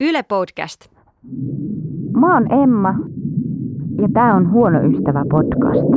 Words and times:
Yle 0.00 0.22
Podcast. 0.22 0.86
Mä 2.20 2.34
oon 2.34 2.52
Emma 2.52 2.94
ja 4.02 4.08
tää 4.14 4.34
on 4.34 4.50
Huono 4.50 4.80
ystävä 4.80 5.24
podcast. 5.30 5.88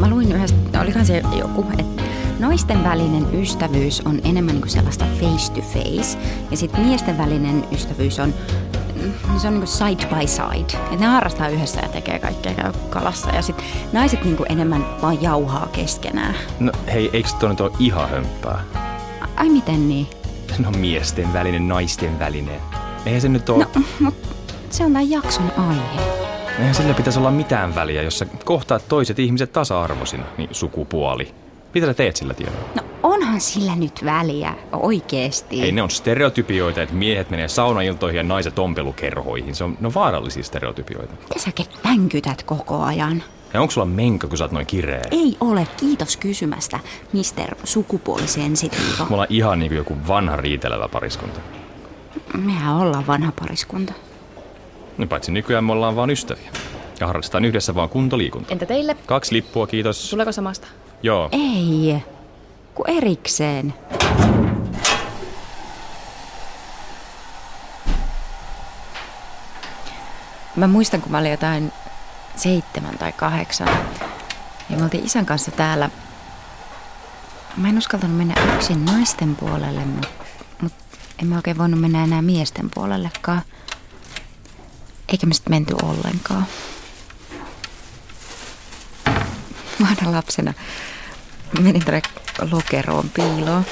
Mä 0.00 0.10
luin 0.10 0.32
yhdestä, 0.32 0.80
olikohan 0.80 1.06
se 1.06 1.22
joku, 1.38 1.64
että 1.78 1.83
naisten 2.54 2.84
välinen 2.84 3.40
ystävyys 3.40 4.02
on 4.04 4.20
enemmän 4.24 4.54
niin 4.54 4.62
kuin 4.62 4.70
sellaista 4.70 5.04
face 5.20 5.52
to 5.52 5.60
face. 5.60 6.18
Ja 6.50 6.56
sitten 6.56 6.80
miesten 6.80 7.18
välinen 7.18 7.64
ystävyys 7.72 8.18
on, 8.18 8.34
mm, 9.02 9.38
se 9.38 9.48
on 9.48 9.54
niin 9.54 9.60
kuin 9.60 9.66
side 9.66 10.06
by 10.06 10.26
side. 10.26 10.78
Että 10.84 10.96
ne 10.96 11.06
harrastaa 11.06 11.48
yhdessä 11.48 11.80
ja 11.80 11.88
tekee 11.88 12.18
kaikkea, 12.18 12.54
käy 12.54 12.72
kalassa. 12.90 13.30
Ja 13.30 13.42
sitten 13.42 13.64
naiset 13.92 14.24
niin 14.24 14.36
kuin 14.36 14.52
enemmän 14.52 14.86
vaan 15.02 15.22
jauhaa 15.22 15.68
keskenään. 15.72 16.34
No 16.60 16.72
hei, 16.92 17.10
eikö 17.12 17.28
toi 17.40 17.48
nyt 17.48 17.60
ole 17.60 17.72
ihan 17.78 18.10
hömppää? 18.10 18.64
Ai 19.36 19.48
miten 19.48 19.88
niin? 19.88 20.06
No 20.58 20.70
miesten 20.70 21.32
välinen, 21.32 21.68
naisten 21.68 22.18
välinen. 22.18 22.60
Eihän 23.06 23.20
se 23.20 23.28
nyt 23.28 23.48
ole... 23.48 23.66
No, 23.74 23.82
mutta 24.00 24.28
se 24.70 24.84
on 24.84 24.92
tämän 24.92 25.10
jakson 25.10 25.52
aihe. 25.56 26.00
Eihän 26.58 26.74
sillä 26.74 26.94
pitäisi 26.94 27.18
olla 27.18 27.30
mitään 27.30 27.74
väliä, 27.74 28.02
jos 28.02 28.18
sä 28.18 28.26
kohtaat 28.44 28.88
toiset 28.88 29.18
ihmiset 29.18 29.52
tasa-arvoisina, 29.52 30.24
niin 30.38 30.48
sukupuoli. 30.52 31.43
Mitä 31.74 31.86
sä 31.86 31.94
teet 31.94 32.16
sillä 32.16 32.34
tiedolla? 32.34 32.68
No 32.74 32.82
onhan 33.02 33.40
sillä 33.40 33.76
nyt 33.76 34.00
väliä, 34.04 34.54
oikeesti. 34.72 35.62
Ei 35.62 35.72
ne 35.72 35.82
on 35.82 35.90
stereotypioita, 35.90 36.82
että 36.82 36.94
miehet 36.94 37.30
menee 37.30 37.48
saunailtoihin 37.48 38.16
ja 38.16 38.22
naiset 38.22 38.58
ompelukerhoihin. 38.58 39.54
Se 39.54 39.64
on, 39.64 39.76
ne 39.80 39.86
on 39.86 39.94
vaarallisia 39.94 40.42
stereotypioita. 40.42 41.14
Mitä 41.20 41.38
sä 41.38 41.50
vänkytät 41.84 42.42
koko 42.42 42.82
ajan? 42.82 43.22
Ja 43.54 43.60
onko 43.60 43.70
sulla 43.70 43.86
menka, 43.86 44.28
kun 44.28 44.38
sä 44.38 44.44
oot 44.44 44.52
noin 44.52 44.66
kireä? 44.66 45.02
Ei 45.10 45.36
ole, 45.40 45.66
kiitos 45.76 46.16
kysymästä, 46.16 46.80
Mister 47.12 47.54
Sukupuolisensitiivo. 47.64 49.04
Me 49.04 49.14
ollaan 49.14 49.26
ihan 49.30 49.58
niin 49.58 49.70
kuin 49.70 49.76
joku 49.76 49.96
vanha 50.08 50.36
riitelevä 50.36 50.88
pariskunta. 50.88 51.40
Mehän 52.38 52.76
ollaan 52.76 53.06
vanha 53.06 53.32
pariskunta. 53.40 53.92
No 54.98 55.06
paitsi 55.06 55.32
nykyään 55.32 55.64
me 55.64 55.72
ollaan 55.72 55.96
vaan 55.96 56.10
ystäviä. 56.10 56.50
Ja 57.00 57.06
harrastetaan 57.06 57.44
yhdessä 57.44 57.74
vaan 57.74 57.88
kuntoliikunta. 57.88 58.52
Entä 58.52 58.66
teille? 58.66 58.96
Kaksi 59.06 59.34
lippua, 59.34 59.66
kiitos. 59.66 60.10
Tuleeko 60.10 60.32
samasta? 60.32 60.66
Joo. 61.04 61.28
Ei, 61.32 62.04
ku 62.74 62.84
erikseen. 62.86 63.74
Mä 70.56 70.66
muistan, 70.66 71.02
kun 71.02 71.12
mä 71.12 71.18
olin 71.18 71.30
jotain 71.30 71.72
seitsemän 72.36 72.98
tai 72.98 73.12
kahdeksan. 73.12 73.68
Ja 74.70 74.76
me 74.76 74.82
oltiin 74.82 75.06
isän 75.06 75.26
kanssa 75.26 75.50
täällä. 75.50 75.90
Mä 77.56 77.68
en 77.68 77.78
uskaltanut 77.78 78.16
mennä 78.16 78.54
yksin 78.54 78.84
naisten 78.84 79.36
puolelle, 79.36 79.84
mutta 79.84 80.08
mut 80.60 80.72
en 81.22 81.26
mä 81.26 81.36
oikein 81.36 81.58
voinut 81.58 81.80
mennä 81.80 82.04
enää 82.04 82.22
miesten 82.22 82.70
puolellekaan. 82.74 83.42
Eikä 85.08 85.26
me 85.26 85.34
sitten 85.34 85.52
menty 85.52 85.74
ollenkaan. 85.82 86.46
Vanha 89.80 90.12
lapsena 90.12 90.54
menin 91.62 91.84
tuonne 91.84 92.02
lokeroon 92.52 93.10
piiloon. 93.10 93.64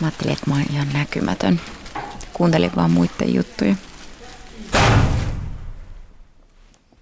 Mä 0.00 0.06
ajattelin, 0.06 0.32
että 0.32 0.50
mä 0.50 0.54
oon 0.54 0.64
ihan 0.70 0.88
näkymätön. 0.92 1.60
Kuuntelin 2.32 2.70
vaan 2.76 2.90
muiden 2.90 3.34
juttuja. 3.34 3.74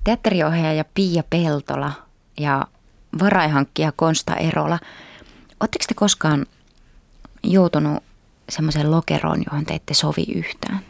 Teatteriohjaaja 0.05 0.85
Pia 0.95 1.23
Peltola 1.31 1.93
ja 2.39 2.67
varaihankkija 3.21 3.93
Konsta 3.93 4.37
Erola. 4.37 4.79
Oletteko 5.61 5.85
te 5.89 5.95
koskaan 5.95 6.47
joutunut 7.43 8.03
semmoiseen 8.49 8.91
lokeroon, 8.91 9.43
johon 9.47 9.65
te 9.65 9.75
ette 9.75 9.95
sovi 9.95 10.25
yhtään? 10.35 10.90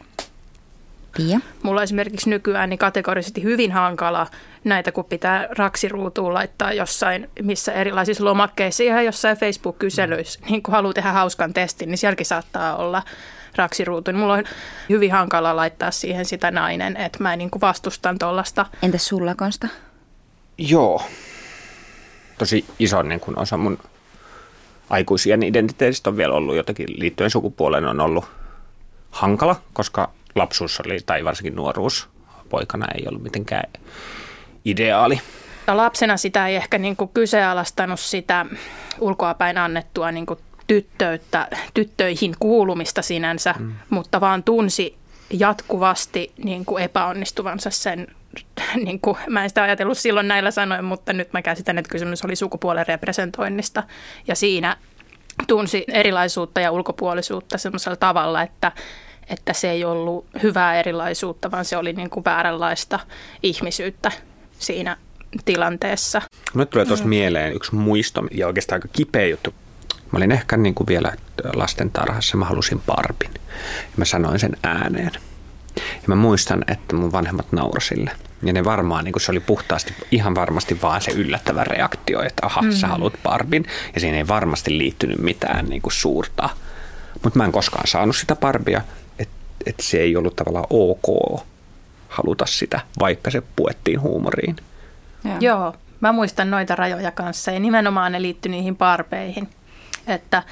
Pia? 1.17 1.39
Mulla 1.63 1.83
esimerkiksi 1.83 2.29
nykyään 2.29 2.69
niin 2.69 2.77
kategorisesti 2.77 3.43
hyvin 3.43 3.71
hankala 3.71 4.27
näitä, 4.63 4.91
kun 4.91 5.05
pitää 5.05 5.47
raksiruutuun 5.57 6.33
laittaa 6.33 6.73
jossain, 6.73 7.29
missä 7.41 7.73
erilaisissa 7.73 8.25
lomakkeissa, 8.25 8.83
ihan 8.83 9.05
jossain 9.05 9.37
Facebook-kyselyissä, 9.37 10.39
niin 10.49 10.63
kun 10.63 10.71
haluaa 10.73 10.93
tehdä 10.93 11.11
hauskan 11.11 11.53
testin, 11.53 11.89
niin 11.89 11.97
sielläkin 11.97 12.25
saattaa 12.25 12.75
olla 12.75 13.03
raksiruutu. 13.55 14.13
Mulla 14.13 14.33
on 14.33 14.43
hyvin 14.89 15.11
hankala 15.11 15.55
laittaa 15.55 15.91
siihen 15.91 16.25
sitä 16.25 16.51
nainen, 16.51 16.97
että 16.97 17.23
mä 17.23 17.35
niin 17.35 17.51
kuin 17.51 17.61
vastustan 17.61 18.19
tuollaista. 18.19 18.65
Entäs 18.81 19.07
sulla, 19.07 19.35
Konsta? 19.35 19.67
Joo. 20.57 21.01
Tosi 22.37 22.65
iso 22.79 23.01
niin 23.01 23.19
kun 23.19 23.39
osa 23.39 23.57
mun 23.57 23.79
aikuisien 24.89 25.43
identiteetistä 25.43 26.09
on 26.09 26.17
vielä 26.17 26.33
ollut 26.33 26.55
jotenkin 26.55 26.87
liittyen 26.89 27.29
sukupuoleen 27.29 27.85
on 27.85 27.99
ollut 27.99 28.25
hankala, 29.11 29.55
koska 29.73 30.11
lapsuus 30.35 30.79
oli, 30.85 30.99
tai 31.05 31.23
varsinkin 31.23 31.55
nuoruus 31.55 32.09
poikana 32.49 32.85
ei 32.95 33.07
ollut 33.07 33.23
mitenkään 33.23 33.71
ideaali. 34.65 35.21
Ja 35.67 35.77
lapsena 35.77 36.17
sitä 36.17 36.47
ei 36.47 36.55
ehkä 36.55 36.77
niin 36.77 36.95
kuin 36.95 37.09
kyseenalaistanut 37.13 37.99
sitä 37.99 38.45
ulkoapäin 38.99 39.57
annettua 39.57 40.11
niin 40.11 40.25
kuin 40.25 40.39
tyttöyttä, 40.67 41.47
tyttöihin 41.73 42.35
kuulumista 42.39 43.01
sinänsä, 43.01 43.55
mm. 43.59 43.73
mutta 43.89 44.21
vaan 44.21 44.43
tunsi 44.43 44.97
jatkuvasti 45.29 46.31
niin 46.43 46.65
kuin 46.65 46.83
epäonnistuvansa 46.83 47.69
sen, 47.69 48.07
niin 48.85 48.99
kuin, 49.01 49.17
mä 49.29 49.43
en 49.43 49.49
sitä 49.49 49.63
ajatellut 49.63 49.97
silloin 49.97 50.27
näillä 50.27 50.51
sanoin, 50.51 50.85
mutta 50.85 51.13
nyt 51.13 51.33
mä 51.33 51.41
käsitän, 51.41 51.77
että 51.77 51.91
kysymys 51.91 52.25
oli 52.25 52.35
sukupuolen 52.35 52.87
representoinnista 52.87 53.83
ja 54.27 54.35
siinä 54.35 54.77
tunsi 55.47 55.83
erilaisuutta 55.87 56.61
ja 56.61 56.71
ulkopuolisuutta 56.71 57.57
semmoisella 57.57 57.95
tavalla, 57.95 58.41
että, 58.41 58.71
että 59.31 59.53
se 59.53 59.69
ei 59.69 59.83
ollut 59.83 60.25
hyvää 60.43 60.79
erilaisuutta, 60.79 61.51
vaan 61.51 61.65
se 61.65 61.77
oli 61.77 61.93
niin 61.93 62.09
kuin 62.09 62.25
vääränlaista 62.25 62.99
ihmisyyttä 63.43 64.11
siinä 64.59 64.97
tilanteessa. 65.45 66.21
Nyt 66.53 66.69
tulee 66.69 66.85
tuosta 66.85 67.05
mm. 67.05 67.09
mieleen 67.09 67.53
yksi 67.53 67.75
muisto 67.75 68.23
ja 68.31 68.47
oikeastaan 68.47 68.77
aika 68.77 68.87
kipeä 68.93 69.27
juttu. 69.27 69.53
Mä 70.11 70.17
olin 70.17 70.31
ehkä 70.31 70.57
niin 70.57 70.75
kuin 70.75 70.87
vielä 70.87 71.13
lasten 71.55 71.91
tarhassa, 71.91 72.37
mä 72.37 72.45
halusin 72.45 72.81
parpin. 72.85 73.31
Ja 73.33 73.97
mä 73.97 74.05
sanoin 74.05 74.39
sen 74.39 74.57
ääneen. 74.63 75.11
Ja 75.75 76.07
mä 76.07 76.15
muistan, 76.15 76.63
että 76.67 76.95
mun 76.95 77.11
vanhemmat 77.11 77.51
naurasille. 77.51 78.11
Ja 78.43 78.53
ne 78.53 78.63
varmaan, 78.63 79.03
niin 79.05 79.13
kuin 79.13 79.21
se 79.21 79.31
oli 79.31 79.39
puhtaasti, 79.39 79.93
ihan 80.11 80.35
varmasti 80.35 80.81
vaan 80.81 81.01
se 81.01 81.11
yllättävä 81.11 81.63
reaktio, 81.63 82.21
että 82.21 82.45
aha, 82.45 82.61
mm. 82.61 82.71
sä 82.71 82.87
haluat 82.87 83.13
parpin. 83.23 83.65
Ja 83.93 84.01
siinä 84.01 84.17
ei 84.17 84.27
varmasti 84.27 84.77
liittynyt 84.77 85.19
mitään 85.19 85.65
niin 85.65 85.81
kuin 85.81 85.93
suurta. 85.93 86.49
Mutta 87.23 87.39
mä 87.39 87.45
en 87.45 87.51
koskaan 87.51 87.87
saanut 87.87 88.15
sitä 88.15 88.35
parpia, 88.35 88.81
että 89.65 89.69
et 89.69 89.79
se 89.79 89.97
ei 89.97 90.15
ollut 90.15 90.35
tavallaan 90.35 90.67
ok 90.69 91.41
haluta 92.09 92.45
sitä, 92.45 92.81
vaikka 92.99 93.31
se 93.31 93.41
puettiin 93.55 94.01
huumoriin. 94.01 94.55
Joo. 95.23 95.37
Joo, 95.39 95.75
mä 95.99 96.11
muistan 96.11 96.51
noita 96.51 96.75
rajoja 96.75 97.11
kanssa 97.11 97.51
ja 97.51 97.59
nimenomaan 97.59 98.11
ne 98.11 98.21
liittyi 98.21 98.51
niihin 98.51 98.75
parpeihin. 98.75 99.49
Että 100.07 100.43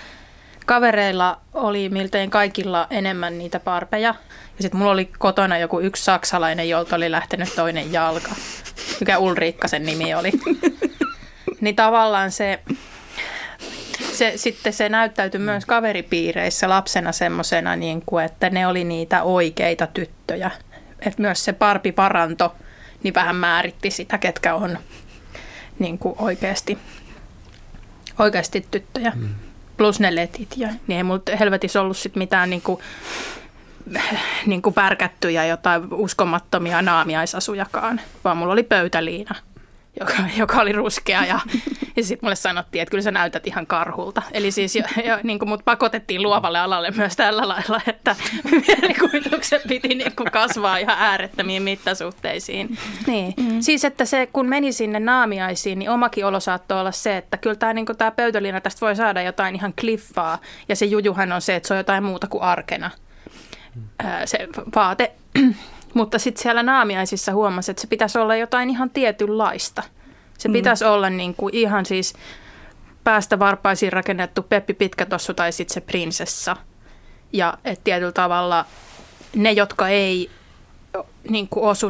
kavereilla 0.66 1.38
oli 1.54 1.90
miltei 1.90 2.28
kaikilla 2.28 2.88
enemmän 2.90 3.38
niitä 3.38 3.60
parpeja. 3.60 4.16
Ja 4.58 4.62
sitten 4.62 4.78
mulla 4.78 4.92
oli 4.92 5.10
kotona 5.20 5.58
joku 5.58 5.80
yksi 5.80 6.04
saksalainen, 6.04 6.70
jolta 6.70 6.96
oli 6.96 7.12
lähtenyt 7.12 7.56
toinen 7.56 7.94
jalka. 7.94 8.32
Mikä 9.00 9.18
Ulriikka 9.18 9.68
sen 9.68 9.86
nimi 9.86 10.14
oli. 10.14 10.32
niin 11.62 11.76
tavallaan 11.76 12.32
se, 12.32 12.60
se, 14.20 14.34
sitten 14.36 14.74
se 14.74 14.90
näyttäytyi 14.90 15.40
myös 15.40 15.66
kaveripiireissä 15.66 16.70
lapsena 16.70 17.12
semmoisena, 17.12 17.76
niin 17.76 18.04
kuin, 18.06 18.26
että 18.26 18.50
ne 18.50 18.68
oli 18.68 18.84
niitä 18.84 19.24
oikeita 19.24 19.88
tyttöjä. 19.88 20.52
Että 21.00 21.22
myös 21.22 21.46
se 21.46 21.54
parpiparanto 21.54 22.56
niin 23.04 23.14
vähän 23.14 23.36
määritti 23.36 23.92
sitä, 23.92 24.18
ketkä 24.18 24.56
on 24.56 24.78
niin 25.80 25.98
kuin 25.98 26.16
oikeasti, 26.18 26.78
oikeasti 28.20 28.68
tyttöjä. 28.72 29.12
Mm. 29.16 29.30
Plus 29.78 30.00
ne 30.00 30.16
letit. 30.16 30.58
Ja, 30.58 30.68
niin 30.88 30.98
ei 30.98 31.04
mulla 31.04 31.38
helvetissä 31.40 31.82
ollut 31.82 31.98
sit 31.98 32.16
mitään 32.16 32.50
niin 32.50 32.62
kuin, 32.62 32.80
niin 34.46 34.62
kuin 34.62 34.76
värkättyjä 34.76 35.46
jotain 35.46 35.94
uskomattomia 35.94 36.82
naamiaisasujakaan, 36.82 38.02
vaan 38.24 38.38
mulla 38.38 38.54
oli 38.54 38.64
pöytäliina 38.64 39.36
joka, 40.00 40.14
joka 40.38 40.62
oli 40.62 40.72
ruskea 40.72 41.26
ja, 41.26 41.40
ja 41.96 42.04
sitten 42.04 42.28
mulle 42.28 42.36
sanottiin, 42.36 42.82
että 42.82 42.92
kyllä 42.92 43.02
sä 43.02 43.12
näytät 43.12 43.48
ihan 43.48 43.68
karhulta. 43.68 44.22
Eli 44.32 44.52
siis 44.52 44.76
jo, 44.76 44.84
jo, 45.06 45.18
niin 45.24 45.40
kuin 45.40 45.50
mut 45.50 45.66
pakotettiin 45.66 46.24
luovalle 46.24 46.60
alalle 46.60 46.92
myös 46.92 47.16
tällä 47.16 47.48
lailla, 47.48 47.82
että 47.88 48.16
mielikuvituksen 48.68 49.62
piti 49.68 49.88
niin 49.88 50.16
kuin 50.16 50.32
kasvaa 50.32 50.78
ihan 50.78 50.98
äärettömiin 51.00 51.64
mittasuhteisiin. 51.64 52.78
Niin. 53.08 53.34
Mm. 53.38 53.62
Siis 53.62 53.86
että 53.86 54.06
se 54.06 54.28
kun 54.34 54.50
meni 54.50 54.72
sinne 54.72 55.00
naamiaisiin, 55.00 55.80
niin 55.80 55.90
omakin 55.90 56.26
olo 56.26 56.40
saattoi 56.40 56.80
olla 56.80 56.92
se, 56.92 57.18
että 57.18 57.38
kyllä 57.38 57.56
tämä, 57.56 57.74
niin 57.74 57.86
pöytälina 58.16 58.62
tästä 58.62 58.82
voi 58.82 58.96
saada 58.96 59.22
jotain 59.22 59.56
ihan 59.56 59.74
kliffaa 59.82 60.42
ja 60.70 60.76
se 60.76 60.86
jujuhan 60.86 61.32
on 61.32 61.42
se, 61.42 61.56
että 61.56 61.68
se 61.68 61.74
on 61.74 61.78
jotain 61.78 62.04
muuta 62.04 62.28
kuin 62.28 62.44
arkena 62.44 62.92
se 64.26 64.48
vaate. 64.76 65.12
Mutta 65.94 66.20
sitten 66.20 66.42
siellä 66.42 66.64
naamiaisissa 66.64 67.34
huomasi, 67.34 67.72
että 67.72 67.82
se 67.82 67.88
pitäisi 67.88 68.20
olla 68.20 68.36
jotain 68.36 68.70
ihan 68.70 68.90
tietynlaista. 68.90 69.84
Se 70.38 70.48
mm. 70.48 70.54
pitäisi 70.54 70.86
olla 70.86 71.10
niin 71.10 71.36
kuin 71.36 71.56
ihan 71.56 71.86
siis 71.86 72.14
päästä 73.04 73.40
varpaisiin 73.40 73.94
rakennettu 73.94 74.44
Peppi 74.44 74.74
Pitkätossu 74.74 75.34
tai 75.34 75.52
sitten 75.52 75.74
se 75.74 75.82
prinsessa. 75.82 76.56
Ja 77.34 77.58
että 77.66 77.84
tietyllä 77.84 78.12
tavalla 78.12 78.66
ne, 79.36 79.52
jotka 79.52 79.88
ei 79.88 80.30
niin 81.30 81.48
kuin 81.48 81.66
osu, 81.66 81.88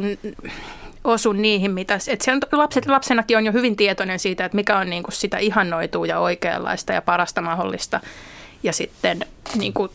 osu 1.04 1.34
niihin, 1.34 1.72
mitä... 1.72 1.94
Että 2.08 2.26
siellä 2.26 2.42
lapset, 2.52 2.86
lapsenakin 2.86 3.38
on 3.38 3.46
jo 3.46 3.52
hyvin 3.52 3.76
tietoinen 3.76 4.20
siitä, 4.20 4.46
että 4.46 4.56
mikä 4.56 4.78
on 4.78 4.90
niin 4.90 5.04
kuin 5.04 5.14
sitä 5.14 5.38
ihannoitua 5.38 6.06
ja 6.06 6.20
oikeanlaista 6.20 6.94
ja 6.94 7.02
parasta 7.02 7.42
mahdollista 7.42 8.00
ja 8.64 8.74
sitten 8.74 9.26
niin 9.56 9.74
kuin 9.74 9.92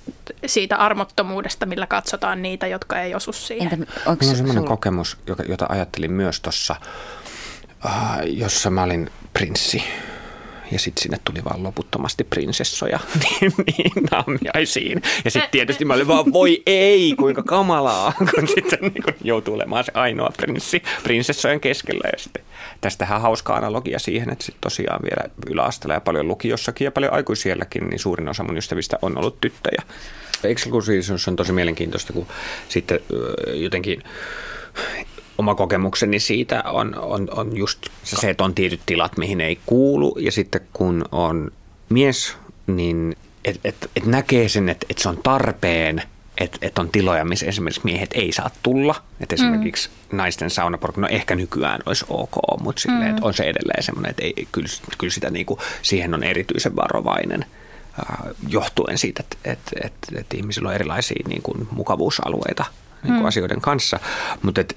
siitä 0.46 0.76
armottomuudesta, 0.76 1.66
millä 1.66 1.86
katsotaan 1.86 2.42
niitä, 2.42 2.66
jotka 2.66 3.00
ei 3.00 3.14
osu 3.14 3.32
siihen. 3.32 3.72
Entä, 3.72 3.92
onko 4.06 4.26
on 4.26 4.36
sellainen 4.36 4.64
kokemus, 4.64 5.16
jota 5.48 5.66
ajattelin 5.68 6.12
myös 6.12 6.40
tuossa, 6.40 6.76
uh, 7.84 7.90
jossa 8.26 8.70
mä 8.70 8.82
olin 8.82 9.10
prinssi 9.32 9.82
ja 10.72 10.78
sitten 10.78 11.02
sinne 11.02 11.18
tuli 11.24 11.44
vaan 11.44 11.62
loputtomasti 11.62 12.24
prinsessoja 12.24 13.00
niin, 13.22 13.52
niin 13.66 13.92
naamiaisiin. 14.10 15.02
Ja 15.24 15.30
sitten 15.30 15.50
tietysti 15.50 15.84
mä 15.84 15.94
olin 15.94 16.08
vaan, 16.08 16.32
voi 16.32 16.62
ei, 16.66 17.14
kuinka 17.18 17.42
kamalaa, 17.42 18.12
kun 18.34 18.48
sitten 18.48 18.78
niin 18.80 19.14
joutuu 19.22 19.54
olemaan 19.54 19.84
se 19.84 19.92
ainoa 19.94 20.30
prinssi 20.36 20.82
prinsessojen 21.02 21.60
keskellä. 21.60 22.08
Ja 22.12 22.18
sitten 22.18 22.44
tästähän 22.80 23.20
hauska 23.20 23.54
analogia 23.54 23.98
siihen, 23.98 24.30
että 24.30 24.44
sitten 24.44 24.60
tosiaan 24.60 25.00
vielä 25.02 25.30
yläasteella 25.50 25.94
ja 25.94 26.00
paljon 26.00 26.28
lukiossakin 26.28 26.84
ja 26.84 26.92
paljon 26.92 27.12
aikuisielläkin, 27.12 27.88
niin 27.88 27.98
suurin 27.98 28.28
osa 28.28 28.44
mun 28.44 28.58
ystävistä 28.58 28.98
on 29.02 29.18
ollut 29.18 29.40
tyttöjä. 29.40 29.82
Exclusiivisuus 30.44 31.28
on 31.28 31.36
tosi 31.36 31.52
mielenkiintoista, 31.52 32.12
kun 32.12 32.26
sitten 32.68 33.00
jotenkin 33.54 34.02
oma 35.38 35.54
kokemukseni 35.54 36.20
siitä 36.20 36.62
on, 36.66 36.98
on, 36.98 37.28
on 37.30 37.56
just 37.56 37.78
se, 38.02 38.30
että 38.30 38.44
on 38.44 38.54
tietyt 38.54 38.80
tilat, 38.86 39.16
mihin 39.16 39.40
ei 39.40 39.58
kuulu. 39.66 40.16
Ja 40.20 40.32
sitten 40.32 40.60
kun 40.72 41.04
on 41.12 41.50
mies, 41.88 42.36
niin 42.66 43.16
et, 43.44 43.60
et, 43.64 43.90
et 43.96 44.06
näkee 44.06 44.48
sen, 44.48 44.68
että 44.68 44.86
et 44.90 44.98
se 44.98 45.08
on 45.08 45.18
tarpeen, 45.22 46.02
että 46.38 46.58
et 46.62 46.78
on 46.78 46.88
tiloja, 46.88 47.24
missä 47.24 47.46
esimerkiksi 47.46 47.80
miehet 47.84 48.10
ei 48.14 48.32
saa 48.32 48.50
tulla. 48.62 48.94
Että 49.20 49.34
esimerkiksi 49.34 49.88
mm. 49.88 50.16
naisten 50.16 50.50
saunaporukka, 50.50 51.00
no 51.00 51.08
ehkä 51.10 51.34
nykyään 51.34 51.80
olisi 51.86 52.04
ok, 52.08 52.36
mutta 52.60 52.82
silleen, 52.82 53.02
mm. 53.02 53.10
että 53.10 53.26
on 53.26 53.34
se 53.34 53.44
edelleen 53.44 53.82
semmoinen, 53.82 54.10
että 54.10 54.22
ei, 54.22 54.48
kyllä, 54.52 54.68
kyllä 54.98 55.12
sitä 55.12 55.30
niinku, 55.30 55.58
siihen 55.82 56.14
on 56.14 56.24
erityisen 56.24 56.76
varovainen 56.76 57.44
johtuen 58.48 58.98
siitä, 58.98 59.22
että, 59.22 59.36
että, 59.44 59.70
että, 59.84 60.20
että 60.20 60.36
ihmisillä 60.36 60.68
on 60.68 60.74
erilaisia 60.74 61.24
niin 61.28 61.42
kuin, 61.42 61.68
mukavuusalueita 61.70 62.64
niin 63.02 63.12
kuin 63.12 63.22
mm. 63.22 63.26
asioiden 63.26 63.60
kanssa. 63.60 64.00
Mutta 64.42 64.60
et, 64.60 64.76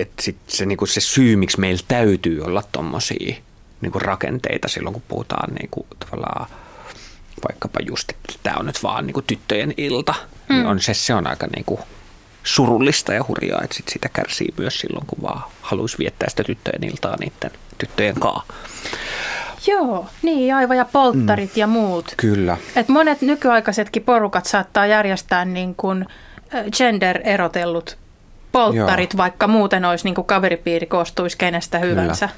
että 0.00 0.22
sit 0.22 0.36
se, 0.46 0.66
niinku 0.66 0.86
se 0.86 1.00
syy, 1.00 1.36
miksi 1.36 1.60
meillä 1.60 1.82
täytyy 1.88 2.42
olla 2.42 2.62
tuommoisia 2.72 3.36
niinku 3.80 3.98
rakenteita 3.98 4.68
silloin, 4.68 4.92
kun 4.92 5.02
puhutaan 5.08 5.54
niinku 5.54 5.86
tavallaan 5.98 6.46
vaikkapa 7.48 7.80
just, 7.88 8.10
että 8.10 8.34
tämä 8.42 8.56
on 8.56 8.66
nyt 8.66 8.82
vaan 8.82 9.06
niinku 9.06 9.22
tyttöjen 9.22 9.74
ilta, 9.76 10.14
niin 10.18 10.32
mm. 10.48 10.54
niin 10.56 10.66
on 10.66 10.80
se, 10.80 10.94
se 10.94 11.14
on 11.14 11.26
aika 11.26 11.46
niinku 11.56 11.80
surullista 12.44 13.14
ja 13.14 13.24
hurjaa, 13.28 13.60
että 13.64 13.76
sit 13.76 13.88
sitä 13.88 14.08
kärsii 14.08 14.54
myös 14.58 14.80
silloin, 14.80 15.06
kun 15.06 15.22
vaan 15.22 15.42
haluaisi 15.60 15.98
viettää 15.98 16.28
sitä 16.28 16.44
tyttöjen 16.44 16.84
iltaa 16.84 17.16
niiden 17.20 17.50
tyttöjen 17.78 18.20
kaa. 18.20 18.44
Joo, 19.66 20.06
niin 20.22 20.54
aivan 20.54 20.76
ja 20.76 20.84
polttarit 20.84 21.56
mm. 21.56 21.60
ja 21.60 21.66
muut. 21.66 22.14
Kyllä. 22.16 22.56
Et 22.76 22.88
monet 22.88 23.20
nykyaikaisetkin 23.20 24.02
porukat 24.04 24.46
saattaa 24.46 24.86
järjestää 24.86 25.44
niin 25.44 25.74
kuin 25.74 26.06
gender-erotellut 26.76 27.98
polttarit, 28.52 29.12
Joo. 29.12 29.18
vaikka 29.18 29.48
muuten 29.48 29.84
olisi 29.84 30.04
niin 30.04 30.14
kuin 30.14 30.26
kaveripiiri 30.26 30.86
koostuisi 30.86 31.38
kenestä 31.38 31.78
hyvänsä. 31.78 32.28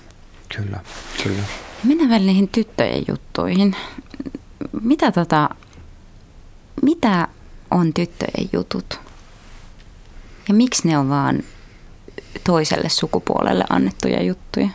Kyllä, 0.56 0.66
kyllä. 0.66 0.80
kyllä. 1.22 1.42
Mennään 1.84 2.10
vielä 2.10 2.24
niihin 2.24 2.48
tyttöjen 2.48 3.04
juttuihin. 3.08 3.76
Mitä, 4.82 5.12
tota, 5.12 5.50
mitä 6.82 7.28
on 7.70 7.94
tyttöjen 7.94 8.48
jutut? 8.52 9.00
Ja 10.48 10.54
miksi 10.54 10.88
ne 10.88 10.98
on 10.98 11.08
vaan 11.08 11.42
toiselle 12.44 12.88
sukupuolelle 12.88 13.64
annettuja 13.70 14.22
juttuja? 14.22 14.68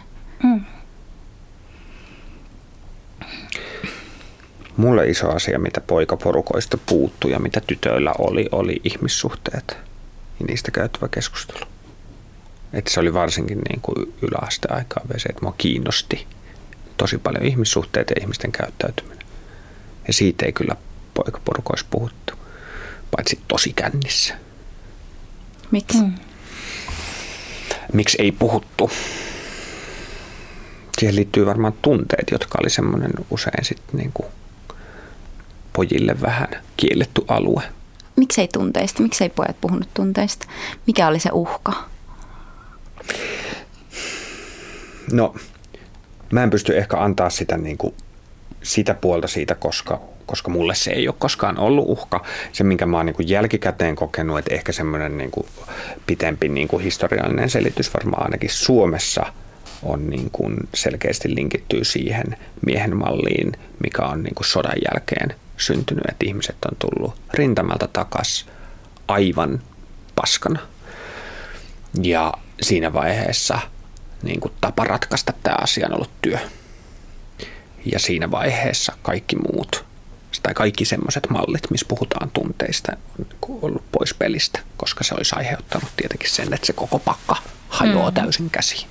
Mm. 0.44 0.62
Mulle 4.78 5.10
iso 5.10 5.30
asia, 5.30 5.60
mitä 5.60 5.82
poikaporukoista 5.82 6.78
puuttui 6.86 7.32
ja 7.32 7.40
mitä 7.40 7.62
tytöillä 7.68 8.14
oli, 8.18 8.50
oli 8.52 8.82
ihmissuhteet 8.84 9.78
ja 10.40 10.46
niistä 10.46 10.72
käyttävä 10.72 11.08
keskustelu. 11.08 11.66
Että 12.74 12.92
se 12.92 13.00
oli 13.00 13.14
varsinkin 13.14 13.62
niin 13.70 13.82
kuin 13.82 14.14
yläasteaikaa 14.22 15.04
se, 15.18 15.30
että 15.30 15.42
mua 15.42 15.56
kiinnosti 15.58 16.28
tosi 16.98 17.18
paljon 17.18 17.46
ihmissuhteet 17.46 18.10
ja 18.10 18.16
ihmisten 18.22 18.52
käyttäytyminen. 18.52 19.28
Ja 20.08 20.14
siitä 20.14 20.46
ei 20.46 20.54
kyllä 20.54 20.76
poikaporukoissa 21.14 21.86
puhuttu, 21.90 22.34
paitsi 23.12 23.40
tosi 23.48 23.74
kännissä. 23.74 24.34
Miksi? 25.72 26.02
Mm. 26.02 26.14
Miksi 27.94 28.18
ei 28.22 28.32
puhuttu? 28.32 28.92
Siihen 31.00 31.16
liittyy 31.16 31.46
varmaan 31.46 31.74
tunteet, 31.82 32.32
jotka 32.32 32.58
oli 32.62 32.70
semmoinen 32.70 33.12
usein 33.30 33.66
sitten 33.66 33.98
niin 33.98 34.12
kuin 34.14 34.28
pojille 35.74 36.22
vähän 36.22 36.48
kielletty 36.78 37.22
alue 37.28 37.64
miksei 38.16 38.48
tunteista, 38.48 39.04
miksei 39.04 39.30
pojat 39.30 39.62
puhunut 39.62 39.90
tunteista? 39.94 40.48
Mikä 40.88 41.08
oli 41.08 41.20
se 41.20 41.30
uhka? 41.34 41.74
No, 45.12 45.36
mä 46.32 46.44
en 46.44 46.50
pysty 46.50 46.78
ehkä 46.78 46.98
antaa 46.98 47.30
sitä, 47.30 47.58
niin 47.58 47.78
kuin, 47.78 47.94
sitä 48.64 48.94
puolta 48.94 49.28
siitä, 49.28 49.56
koska, 49.56 50.02
koska 50.26 50.52
mulle 50.52 50.76
se 50.76 50.92
ei 50.92 51.08
ole 51.08 51.16
koskaan 51.20 51.58
ollut 51.58 51.86
uhka. 51.88 52.26
Se, 52.52 52.64
minkä 52.64 52.86
mä 52.86 52.98
oon 52.98 53.06
niin 53.06 53.16
kuin 53.16 53.30
jälkikäteen 53.30 53.96
kokenut, 53.96 54.40
että 54.40 54.54
ehkä 54.54 54.72
semmoinen 54.72 55.18
niin 55.18 55.32
kuin 55.32 55.48
pitempi 56.06 56.50
niin 56.50 56.68
kuin 56.68 56.84
historiallinen 56.84 57.50
selitys 57.50 57.94
varmaan 57.94 58.24
ainakin 58.24 58.50
Suomessa 58.50 59.26
on 59.84 60.10
niin 60.10 60.30
kuin 60.32 60.58
selkeästi 60.74 61.36
linkittyy 61.36 61.84
siihen 61.84 62.26
miehen 62.66 62.98
malliin, 62.98 63.52
mikä 63.84 64.02
on 64.02 64.24
niin 64.24 64.36
kuin 64.36 64.48
sodan 64.48 64.78
jälkeen 64.92 65.36
syntynyt, 65.58 66.04
että 66.12 66.26
ihmiset 66.26 66.56
on 66.66 66.78
tullut 66.80 67.16
rintamalta 67.34 67.88
takas 67.88 68.46
aivan 69.08 69.62
paskana. 70.16 70.60
Ja 72.02 72.34
siinä 72.62 72.94
vaiheessa 72.94 73.60
niin 74.24 74.40
kuin 74.40 74.54
tapa 74.62 74.84
ratkaista 74.84 75.34
tämä 75.44 75.56
asia 75.62 75.88
on 75.88 75.96
ollut 75.96 76.22
työ. 76.22 76.38
Ja 77.86 78.00
siinä 78.00 78.32
vaiheessa 78.32 78.94
kaikki 79.02 79.36
muut, 79.36 79.86
tai 80.44 80.54
kaikki 80.54 80.86
semmoiset 80.86 81.30
mallit, 81.30 81.72
missä 81.72 81.86
puhutaan 81.90 82.32
tunteista, 82.32 82.92
on 82.92 83.26
niin 83.30 83.60
ollut 83.62 83.92
pois 83.92 84.14
pelistä, 84.14 84.60
koska 84.78 85.04
se 85.04 85.16
olisi 85.16 85.36
aiheuttanut 85.36 85.90
tietenkin 85.98 86.30
sen, 86.30 86.54
että 86.54 86.68
se 86.68 86.74
koko 86.74 87.00
pakka 87.00 87.36
hajoaa 87.74 88.10
mm. 88.10 88.14
täysin 88.14 88.50
käsiin. 88.50 88.88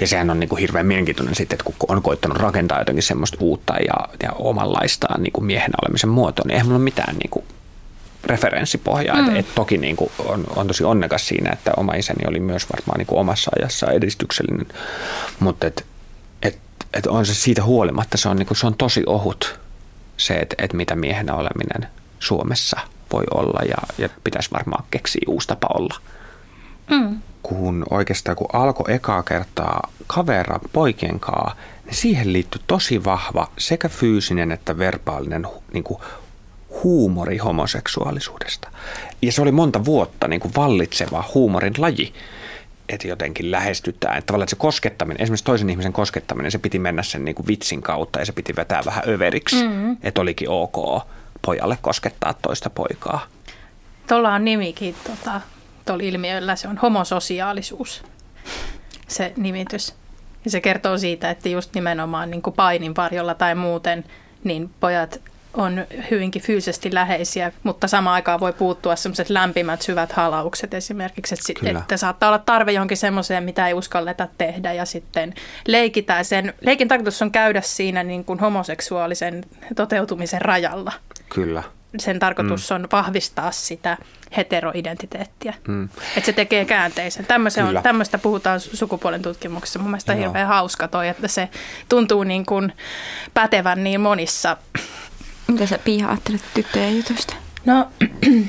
Ja 0.00 0.06
sehän 0.06 0.30
on 0.30 0.40
niin 0.40 0.48
kuin 0.48 0.60
hirveän 0.60 0.86
mielenkiintoinen 0.86 1.34
sitten, 1.34 1.54
että 1.56 1.72
kun 1.78 1.96
on 1.96 2.02
koittanut 2.02 2.38
rakentaa 2.38 2.78
jotenkin 2.78 3.02
semmoista 3.02 3.36
uutta 3.40 3.74
ja, 3.76 4.08
ja 4.22 4.32
omanlaistaan 4.32 5.22
niin 5.22 5.32
kuin 5.32 5.44
miehen 5.44 5.70
olemisen 5.82 6.10
muotoa, 6.10 6.44
niin 6.46 6.52
eihän 6.52 6.66
mulla 6.66 6.76
ole 6.76 6.84
mitään 6.84 7.16
niin 7.16 7.30
kuin 7.30 7.44
referenssipohjaa. 8.24 9.22
Mm. 9.22 9.28
Et, 9.28 9.36
et 9.36 9.54
toki 9.54 9.78
niin 9.78 9.96
kuin 9.96 10.10
on, 10.18 10.44
on 10.56 10.66
tosi 10.66 10.84
onnekas 10.84 11.28
siinä, 11.28 11.50
että 11.52 11.72
oma 11.76 11.94
isäni 11.94 12.28
oli 12.28 12.40
myös 12.40 12.66
varmaan 12.76 12.98
niin 12.98 13.06
kuin 13.06 13.18
omassa 13.18 13.50
ajassa 13.58 13.90
edistyksellinen, 13.90 14.66
mutta 15.40 15.66
et, 15.66 15.86
et, 16.42 16.58
et 16.94 17.06
on 17.06 17.26
se 17.26 17.34
siitä 17.34 17.64
huolimatta, 17.64 18.16
se 18.16 18.28
on, 18.28 18.36
niin 18.36 18.46
kuin, 18.46 18.58
se 18.58 18.66
on 18.66 18.74
tosi 18.74 19.02
ohut 19.06 19.60
se, 20.16 20.34
että 20.34 20.56
et 20.58 20.72
mitä 20.72 20.96
miehenä 20.96 21.34
oleminen 21.34 21.90
Suomessa 22.18 22.80
voi 23.12 23.24
olla 23.34 23.60
ja, 23.68 23.76
ja 23.98 24.08
pitäisi 24.24 24.50
varmaan 24.52 24.84
keksiä 24.90 25.22
uusi 25.26 25.48
tapa 25.48 25.68
olla. 25.74 25.94
Mm 26.90 27.20
kun 27.42 27.86
oikeastaan 27.90 28.36
kun 28.36 28.48
alkoi 28.52 28.94
ekaa 28.94 29.22
kertaa 29.22 29.90
kavera 30.06 30.60
poikien 30.72 31.20
kanssa, 31.20 31.56
niin 31.84 31.94
siihen 31.94 32.32
liittyi 32.32 32.62
tosi 32.66 33.04
vahva 33.04 33.48
sekä 33.58 33.88
fyysinen 33.88 34.52
että 34.52 34.78
verbaalinen 34.78 35.46
niin 35.72 35.84
kuin 35.84 36.00
huumori 36.84 37.38
homoseksuaalisuudesta. 37.38 38.68
Ja 39.22 39.32
se 39.32 39.42
oli 39.42 39.52
monta 39.52 39.84
vuotta 39.84 40.28
niin 40.28 40.40
kuin 40.40 40.52
vallitseva 40.56 41.24
huumorin 41.34 41.74
laji. 41.78 42.14
että 42.88 43.08
jotenkin 43.08 43.50
lähestytään. 43.50 44.18
Että 44.18 44.26
tavallaan 44.26 44.44
että 44.44 44.56
se 44.56 44.60
koskettaminen, 44.60 45.22
esimerkiksi 45.22 45.44
toisen 45.44 45.70
ihmisen 45.70 45.92
koskettaminen, 45.92 46.50
se 46.50 46.58
piti 46.58 46.78
mennä 46.78 47.02
sen 47.02 47.24
niin 47.24 47.34
kuin 47.34 47.46
vitsin 47.46 47.82
kautta 47.82 48.18
ja 48.18 48.26
se 48.26 48.32
piti 48.32 48.56
vetää 48.56 48.82
vähän 48.84 49.04
överiksi, 49.08 49.68
mm-hmm. 49.68 49.96
että 50.02 50.20
olikin 50.20 50.48
ok 50.48 51.02
pojalle 51.42 51.78
koskettaa 51.82 52.34
toista 52.34 52.70
poikaa. 52.70 53.26
Tuolla 54.08 54.34
on 54.34 54.44
nimikin 54.44 54.94
tota, 55.04 55.40
tuolla 55.86 56.04
ilmiöllä, 56.04 56.56
se 56.56 56.68
on 56.68 56.78
homososiaalisuus, 56.78 58.02
se 59.08 59.32
nimitys. 59.36 59.94
Ja 60.44 60.50
se 60.50 60.60
kertoo 60.60 60.98
siitä, 60.98 61.30
että 61.30 61.48
just 61.48 61.74
nimenomaan 61.74 62.30
niin 62.30 62.42
kuin 62.42 62.54
painin 62.54 62.96
varjolla 62.96 63.34
tai 63.34 63.54
muuten, 63.54 64.04
niin 64.44 64.70
pojat 64.80 65.20
on 65.54 65.86
hyvinkin 66.10 66.42
fyysisesti 66.42 66.94
läheisiä, 66.94 67.52
mutta 67.62 67.88
samaan 67.88 68.14
aikaan 68.14 68.40
voi 68.40 68.52
puuttua 68.52 68.96
semmoiset 68.96 69.30
lämpimät 69.30 69.82
syvät 69.82 70.12
halaukset 70.12 70.74
esimerkiksi, 70.74 71.34
että, 71.34 71.78
että 71.78 71.96
saattaa 71.96 72.28
olla 72.28 72.38
tarve 72.38 72.72
johonkin 72.72 72.96
semmoiseen, 72.96 73.44
mitä 73.44 73.68
ei 73.68 73.74
uskalleta 73.74 74.28
tehdä 74.38 74.72
ja 74.72 74.84
sitten 74.84 75.34
leikitään 75.66 76.24
sen. 76.24 76.54
Leikin 76.60 76.88
tarkoitus 76.88 77.22
on 77.22 77.30
käydä 77.30 77.60
siinä 77.60 78.02
niin 78.02 78.24
kuin 78.24 78.38
homoseksuaalisen 78.38 79.44
toteutumisen 79.76 80.42
rajalla. 80.42 80.92
Kyllä. 81.34 81.62
Sen 81.98 82.18
tarkoitus 82.18 82.70
mm. 82.70 82.74
on 82.74 82.88
vahvistaa 82.92 83.50
sitä 83.50 83.96
heteroidentiteettiä. 84.36 85.54
Mm. 85.68 85.84
Että 86.16 86.26
se 86.26 86.32
tekee 86.32 86.64
käänteisen. 86.64 87.26
On, 87.68 87.82
tämmöistä 87.82 88.18
puhutaan 88.18 88.60
sukupuolen 88.60 89.22
tutkimuksessa. 89.22 89.78
Mun 89.78 89.90
mielestä 89.90 90.12
on 90.12 90.18
hirveän 90.18 90.46
hauska 90.46 90.88
toi, 90.88 91.08
että 91.08 91.28
se 91.28 91.48
tuntuu 91.88 92.24
niin 92.24 92.46
kuin 92.46 92.72
pätevän 93.34 93.84
niin 93.84 94.00
monissa 94.00 94.56
mitä 95.50 95.66
sä 95.66 95.78
Pia 95.78 96.08
ajattelet 96.08 96.42
tyttöjen 96.54 96.96
jutusta? 96.96 97.34
No, 97.64 97.88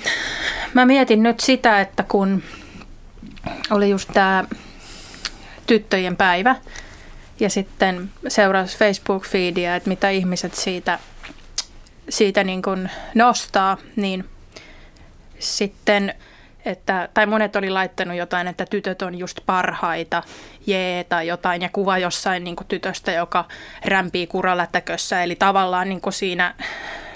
mä 0.74 0.86
mietin 0.86 1.24
nyt 1.24 1.40
sitä, 1.40 1.82
että 1.82 2.04
kun 2.04 2.44
oli 3.72 3.90
just 3.90 4.10
tämä 4.14 4.44
tyttöjen 5.68 6.18
päivä 6.18 6.56
ja 7.40 7.50
sitten 7.50 8.10
seurasi 8.28 8.78
Facebook-feedia, 8.78 9.76
että 9.76 9.90
mitä 9.90 10.10
ihmiset 10.10 10.56
siitä, 10.56 11.00
siitä 12.12 12.44
niin 12.44 12.62
kuin 12.62 12.90
nostaa, 13.16 13.78
niin 13.96 14.30
sitten 15.40 16.16
että, 16.66 17.10
tai 17.14 17.26
monet 17.26 17.56
oli 17.56 17.70
laittanut 17.70 18.18
jotain, 18.18 18.48
että 18.48 18.66
tytöt 18.66 19.02
on 19.02 19.20
just 19.20 19.40
parhaita, 19.46 20.24
jee, 20.68 21.04
tai 21.04 21.28
jotain, 21.28 21.62
ja 21.62 21.70
kuva 21.70 21.98
jossain 21.98 22.44
niin 22.44 22.56
kuin 22.56 22.68
tytöstä, 22.68 23.12
joka 23.12 23.46
rämpii 23.86 24.28
kuralätäkössä. 24.28 25.24
Eli 25.24 25.36
tavallaan 25.36 25.90
niin 25.90 26.02
kuin 26.02 26.14
siinä, 26.14 26.56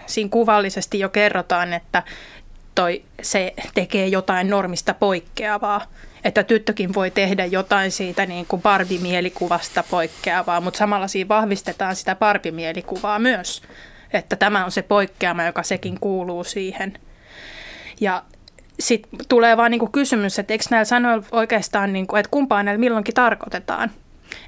siinä 0.06 0.30
kuvallisesti 0.30 1.00
jo 1.00 1.10
kerrotaan, 1.10 1.74
että 1.74 2.04
toi, 2.76 3.04
se 3.22 3.54
tekee 3.74 4.08
jotain 4.08 4.50
normista 4.50 4.94
poikkeavaa. 4.94 5.82
Että 6.24 6.44
tyttökin 6.44 6.94
voi 6.94 7.12
tehdä 7.12 7.46
jotain 7.46 7.92
siitä 7.92 8.26
niin 8.26 8.46
kuin 8.46 8.62
Barbie-mielikuvasta 8.62 9.84
poikkeavaa, 9.90 10.62
mutta 10.62 10.78
samalla 10.78 11.08
siinä 11.08 11.28
vahvistetaan 11.28 11.96
sitä 11.96 12.16
Barbie-mielikuvaa 12.16 13.20
myös. 13.20 13.62
Että 14.16 14.36
tämä 14.36 14.66
on 14.66 14.72
se 14.72 14.82
poikkeama, 14.82 15.44
joka 15.44 15.64
sekin 15.64 16.00
kuuluu 16.00 16.44
siihen. 16.44 17.00
Ja 18.02 18.24
sitten 18.80 19.20
tulee 19.30 19.58
vaan 19.58 19.72
niinku 19.72 19.88
kysymys, 19.88 20.40
että 20.40 20.54
eikö 20.54 20.66
näillä 20.70 20.86
sanoilla 20.86 21.26
oikeastaan, 21.32 21.94
niinku, 21.94 22.16
että 22.16 22.30
kumpaa 22.32 22.64
näillä 22.64 22.80
milloinkin 22.80 23.14
tarkoitetaan. 23.14 23.92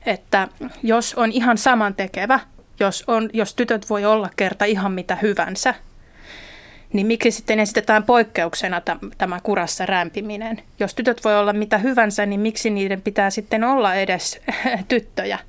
Että 0.06 0.48
jos 0.84 1.14
on 1.14 1.32
ihan 1.32 1.58
samantekevä, 1.58 2.40
jos, 2.80 3.04
on, 3.08 3.30
jos 3.34 3.54
tytöt 3.54 3.90
voi 3.90 4.06
olla 4.06 4.30
kerta 4.36 4.66
ihan 4.66 4.92
mitä 4.92 5.16
hyvänsä, 5.16 5.74
niin 6.94 7.08
miksi 7.08 7.32
sitten 7.32 7.60
esitetään 7.60 8.04
poikkeuksena 8.04 8.82
tämä 9.18 9.40
kurassa 9.44 9.86
rämpiminen? 9.86 10.62
Jos 10.80 10.96
tytöt 10.96 11.24
voi 11.24 11.36
olla 11.36 11.54
mitä 11.54 11.78
hyvänsä, 11.78 12.26
niin 12.26 12.40
miksi 12.40 12.70
niiden 12.70 13.02
pitää 13.02 13.30
sitten 13.30 13.64
olla 13.64 13.96
edes 13.96 14.42
tyttöjä? 14.88 15.40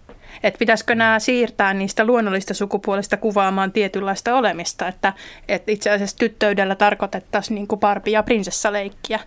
Että 0.43 0.59
pitäisikö 0.59 0.95
nämä 0.95 1.19
siirtää 1.19 1.75
niistä 1.75 2.05
luonnollista 2.05 2.55
sukupuolista 2.55 3.17
kuvaamaan 3.17 3.73
tietynlaista 3.73 4.35
olemista, 4.35 4.89
että, 4.89 5.13
että 5.49 5.73
itse 5.73 5.91
asiassa 5.91 6.17
tyttöydellä 6.17 6.75
tarkoitettaisiin 6.75 7.55
niin 7.55 7.67
kuin 7.67 7.81
Barbie- 7.81 8.13
ja 8.13 8.23
prinsessaleikkiä. 8.23 9.21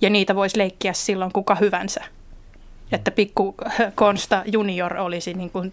Ja 0.00 0.10
niitä 0.10 0.34
voisi 0.34 0.58
leikkiä 0.58 0.92
silloin 0.92 1.32
kuka 1.32 1.54
hyvänsä 1.54 2.04
että 2.92 3.10
pikku 3.10 3.54
Konsta 3.94 4.42
junior 4.46 4.96
olisi 4.96 5.34
niin 5.34 5.50
kuin 5.50 5.72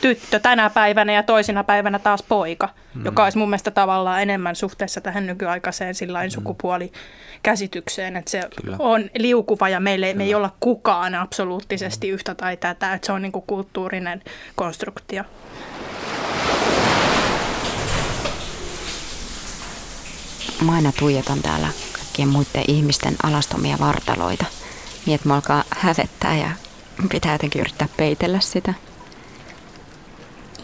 tyttö 0.00 0.38
tänä 0.38 0.70
päivänä 0.70 1.12
ja 1.12 1.22
toisena 1.22 1.64
päivänä 1.64 1.98
taas 1.98 2.22
poika, 2.22 2.68
mm. 2.94 3.04
joka 3.04 3.24
olisi 3.24 3.38
mun 3.38 3.48
mielestä 3.48 3.70
tavallaan 3.70 4.22
enemmän 4.22 4.56
suhteessa 4.56 5.00
tähän 5.00 5.26
nykyaikaiseen 5.26 5.94
sillain 5.94 6.30
mm. 6.30 6.34
sukupuolikäsitykseen, 6.34 8.16
että 8.16 8.30
se 8.30 8.40
Kyllä. 8.62 8.76
on 8.78 9.10
liukuva 9.18 9.68
ja 9.68 9.80
meille, 9.80 10.14
me 10.14 10.24
ei 10.24 10.34
olla 10.34 10.50
kukaan 10.60 11.14
absoluuttisesti 11.14 12.08
yhtä 12.08 12.34
tai 12.34 12.56
tätä, 12.56 12.94
että 12.94 13.06
se 13.06 13.12
on 13.12 13.22
niin 13.22 13.32
kuin 13.32 13.44
kulttuurinen 13.46 14.22
konstruktio. 14.56 15.24
Mä 20.66 20.72
aina 20.72 20.92
tuijotan 20.98 21.38
täällä 21.42 21.68
kaikkien 21.92 22.28
muiden 22.28 22.64
ihmisten 22.68 23.16
alastomia 23.22 23.76
vartaloita– 23.80 24.44
niin 25.06 25.14
että 25.14 25.28
mä 25.28 25.34
alkaa 25.34 25.64
hävettää 25.70 26.36
ja 26.36 26.50
pitää 27.10 27.34
jotenkin 27.34 27.60
yrittää 27.60 27.88
peitellä 27.96 28.40
sitä. 28.40 28.74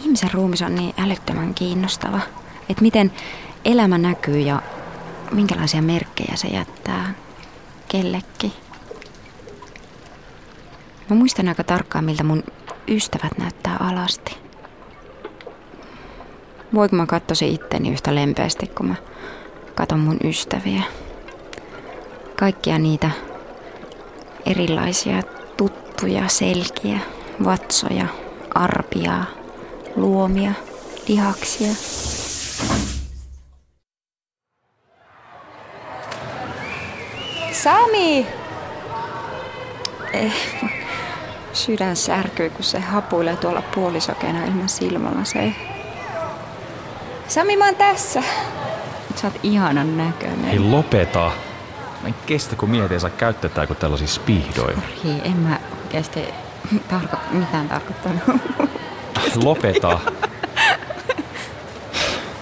Ihmisen 0.05 0.33
ruumis 0.33 0.63
on 0.63 0.75
niin 0.75 0.95
älyttömän 0.99 1.55
kiinnostava, 1.55 2.21
että 2.69 2.83
miten 2.83 3.13
elämä 3.65 3.99
näkyy 3.99 4.41
ja 4.41 4.63
minkälaisia 5.33 5.83
merkkejä 5.83 6.37
se 6.37 6.49
jättää 6.49 7.15
kellekin. 7.89 8.53
Mä 11.11 11.17
muistan 11.17 11.49
aika 11.49 11.65
tarkkaan, 11.65 12.05
miltä 12.05 12.25
mun 12.25 12.45
ystävät 12.89 13.39
näyttää 13.39 13.77
alasti. 13.81 14.37
Voinko 16.75 16.97
mä 16.97 17.07
katsoisin 17.07 17.55
itteni 17.55 17.93
yhtä 17.93 18.15
lempeästi, 18.15 18.67
kun 18.67 18.87
mä 18.87 18.95
katon 19.75 20.01
mun 20.01 20.19
ystäviä. 20.25 20.83
Kaikkia 22.37 22.79
niitä 22.79 23.11
erilaisia 24.47 25.23
tuttuja 25.57 26.29
selkiä, 26.29 26.99
vatsoja, 27.45 28.07
arpia, 28.55 29.25
luomia, 29.97 30.53
lihaksia. 31.09 31.73
Sami! 37.53 38.27
Eh, 40.13 40.33
sydän 41.53 41.97
särkyy, 41.97 42.51
kun 42.51 42.65
se 42.65 42.81
hapuilee 42.81 43.37
tuolla 43.37 43.63
puolisokeena 43.75 44.45
ilman 44.45 44.69
silmälaseja. 44.69 45.53
Sami, 47.29 47.57
mä 47.57 47.65
oon 47.65 47.77
tässä. 47.77 48.23
Sä 49.15 49.27
oot 49.27 49.41
ihanan 49.43 49.97
näköinen. 49.97 50.45
Hei, 50.45 50.59
lopeta. 50.59 51.31
Mä 52.03 52.09
en 52.09 52.15
kestä, 52.27 52.57
kun 52.57 52.71
mietin 52.71 53.01
saa 53.01 53.11
käytetäänkö 53.11 53.75
tällaisia 53.75 54.09
speedoja. 54.09 54.77
Hei, 55.05 55.21
en 55.25 55.37
mä 55.37 55.59
oikeasti 55.85 56.25
tarko- 56.89 57.17
mitään 57.33 57.69
tarkoittanut. 57.69 58.23
Lopeta. 59.45 60.01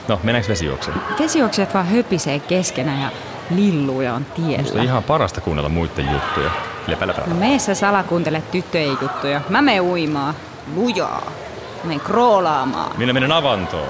No, 0.08 0.20
mennäänkö 0.22 0.48
vesijuokseen? 0.48 0.96
Vesijuoksijat 1.18 1.74
vaan 1.74 1.86
höpisee 1.86 2.38
keskenään 2.40 3.00
ja 3.00 3.10
lilluja 3.50 4.14
on 4.14 4.24
tiellä. 4.24 4.62
Musta 4.62 4.82
ihan 4.82 5.02
parasta 5.02 5.40
kuunnella 5.40 5.68
muiden 5.68 6.12
juttuja. 6.12 6.50
Lepä, 6.86 7.06
lepä. 7.06 7.22
No 7.26 7.34
mene 7.34 7.58
sä 7.58 7.74
salakuuntele 7.74 8.42
tyttöjen 8.52 8.96
juttuja. 9.02 9.40
Mä 9.48 9.62
menen 9.62 9.82
uimaan. 9.82 10.34
Lujaa. 10.74 11.24
Mä 11.24 11.84
menen 11.84 12.00
kroolaamaan. 12.00 12.98
Minä 12.98 13.12
menen 13.12 13.32
avantoon. 13.32 13.88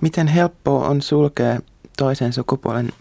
Miten 0.00 0.26
helppoa 0.28 0.88
on 0.88 1.02
sulkea 1.02 1.58
toisen 1.98 2.32
sukupuolen 2.32 2.92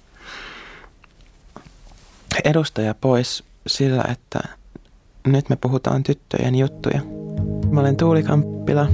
edustaja 2.43 2.93
pois 2.93 3.43
sillä, 3.67 4.05
että 4.11 4.39
nyt 5.27 5.49
me 5.49 5.55
puhutaan 5.55 6.03
tyttöjen 6.03 6.55
juttuja. 6.55 7.01
Mä 7.71 7.79
olen 7.79 7.97
Tuuli 7.97 8.23
Kamppila, 8.23 8.87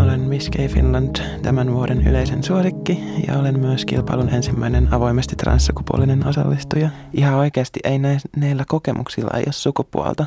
olen 0.00 0.20
Miss 0.20 0.50
Gay 0.50 0.68
Finland 0.68 1.16
tämän 1.42 1.72
vuoden 1.72 2.06
yleisen 2.08 2.42
suosikki 2.42 3.04
ja 3.26 3.38
olen 3.38 3.60
myös 3.60 3.84
kilpailun 3.84 4.28
ensimmäinen 4.28 4.94
avoimesti 4.94 5.36
transsukupuolinen 5.36 6.26
osallistuja. 6.26 6.90
Ihan 7.12 7.34
oikeasti 7.34 7.80
ei 7.84 7.98
näillä 8.36 8.64
kokemuksilla 8.68 9.30
ei 9.36 9.42
ole 9.46 9.52
sukupuolta. 9.52 10.26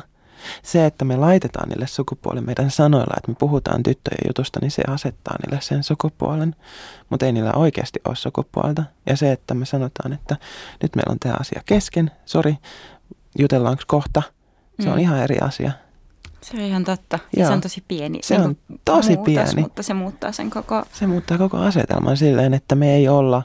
Se, 0.62 0.86
että 0.86 1.04
me 1.04 1.16
laitetaan 1.16 1.68
niille 1.68 1.86
sukupuolen 1.86 2.46
meidän 2.46 2.70
sanoilla, 2.70 3.14
että 3.16 3.30
me 3.30 3.36
puhutaan 3.38 3.82
tyttöjen 3.82 4.26
jutusta, 4.26 4.60
niin 4.60 4.70
se 4.70 4.82
asettaa 4.88 5.36
niille 5.42 5.60
sen 5.60 5.82
sukupuolen, 5.82 6.56
mutta 7.10 7.26
ei 7.26 7.32
niillä 7.32 7.52
oikeasti 7.52 8.00
ole 8.04 8.16
sukupuolta. 8.16 8.84
Ja 9.06 9.16
se, 9.16 9.32
että 9.32 9.54
me 9.54 9.66
sanotaan, 9.66 10.12
että 10.12 10.36
nyt 10.82 10.96
meillä 10.96 11.12
on 11.12 11.18
tämä 11.18 11.36
asia 11.40 11.62
kesken, 11.66 12.10
sori, 12.24 12.56
jutellaanko 13.38 13.82
kohta, 13.86 14.22
se 14.80 14.86
mm. 14.86 14.92
on 14.92 14.98
ihan 14.98 15.18
eri 15.18 15.38
asia. 15.38 15.72
Se 16.40 16.56
on 16.56 16.62
ihan 16.62 16.84
totta. 16.84 17.18
Joo. 17.36 17.48
Se 17.48 17.52
on 17.54 17.60
tosi 17.60 17.84
pieni. 17.88 18.18
Se 18.22 18.34
niin 18.34 18.46
on 18.46 18.56
tosi 18.84 19.08
muutos, 19.08 19.24
pieni. 19.24 19.60
Mutta 19.62 19.82
se 19.82 19.94
muuttaa 19.94 20.32
sen 20.32 20.50
koko... 20.50 20.82
Se 20.92 21.06
muuttaa 21.06 21.38
koko 21.38 21.56
asetelman 21.56 22.16
silleen, 22.16 22.54
että 22.54 22.74
me 22.74 22.94
ei 22.94 23.08
olla 23.08 23.42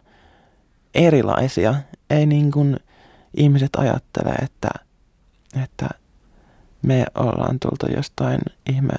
erilaisia. 0.94 1.76
Ei 2.10 2.26
niin 2.26 2.52
kuin 2.52 2.80
ihmiset 3.38 3.76
ajattele, 3.78 4.32
että 4.32 4.70
että 5.64 5.90
me 6.82 7.06
ollaan 7.16 7.60
tultu 7.60 7.96
jostain 7.96 8.42
ihme, 8.70 8.94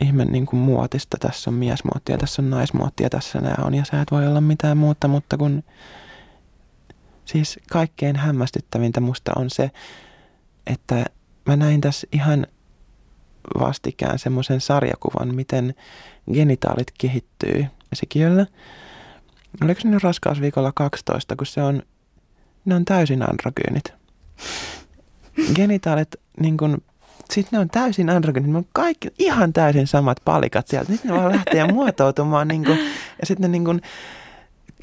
ihme 0.00 0.24
niin 0.24 0.46
kuin 0.46 0.60
muotista. 0.60 1.16
Tässä 1.20 1.50
on 1.50 1.54
miesmuottia, 1.54 2.18
tässä 2.18 2.42
on 2.42 2.50
naismuottia, 2.50 3.10
tässä 3.10 3.40
nämä 3.40 3.64
on 3.64 3.74
ja 3.74 3.84
sä 3.84 4.00
et 4.00 4.10
voi 4.10 4.26
olla 4.26 4.40
mitään 4.40 4.76
muuta, 4.76 5.08
mutta 5.08 5.36
kun 5.36 5.62
siis 7.24 7.58
kaikkein 7.70 8.16
hämmästyttävintä 8.16 9.00
musta 9.00 9.32
on 9.36 9.50
se, 9.50 9.70
että 10.66 11.04
mä 11.46 11.56
näin 11.56 11.80
tässä 11.80 12.06
ihan 12.12 12.46
vastikään 13.60 14.18
semmoisen 14.18 14.60
sarjakuvan, 14.60 15.34
miten 15.34 15.74
genitaalit 16.32 16.92
kehittyy 16.98 17.66
sikiöllä. 17.92 18.46
Oliko 19.64 19.80
se 19.80 19.88
nyt 19.88 20.02
raskausviikolla 20.02 20.72
12, 20.74 21.36
kun 21.36 21.46
se 21.46 21.62
on, 21.62 21.82
ne 22.64 22.74
on 22.74 22.84
täysin 22.84 23.22
androgyynit. 23.22 23.92
Genitaalit, 25.54 26.08
niin 26.40 26.56
kun, 26.56 26.82
sitten 27.30 27.48
ne 27.52 27.58
on 27.58 27.70
täysin 27.70 28.10
androgyynit, 28.10 28.50
ne 28.50 28.58
on 28.58 28.66
kaikki 28.72 29.08
ihan 29.18 29.52
täysin 29.52 29.86
samat 29.86 30.20
palikat 30.24 30.68
sieltä. 30.68 30.92
Sitten 30.92 31.10
ne 31.10 31.16
vaan 31.16 31.32
lähtee 31.32 31.72
muotoutumaan 31.72 32.48
niin 32.48 32.64
kun, 32.64 32.76
ja 33.20 33.26
sitten 33.26 33.52
niin 33.52 33.64
kun, 33.64 33.80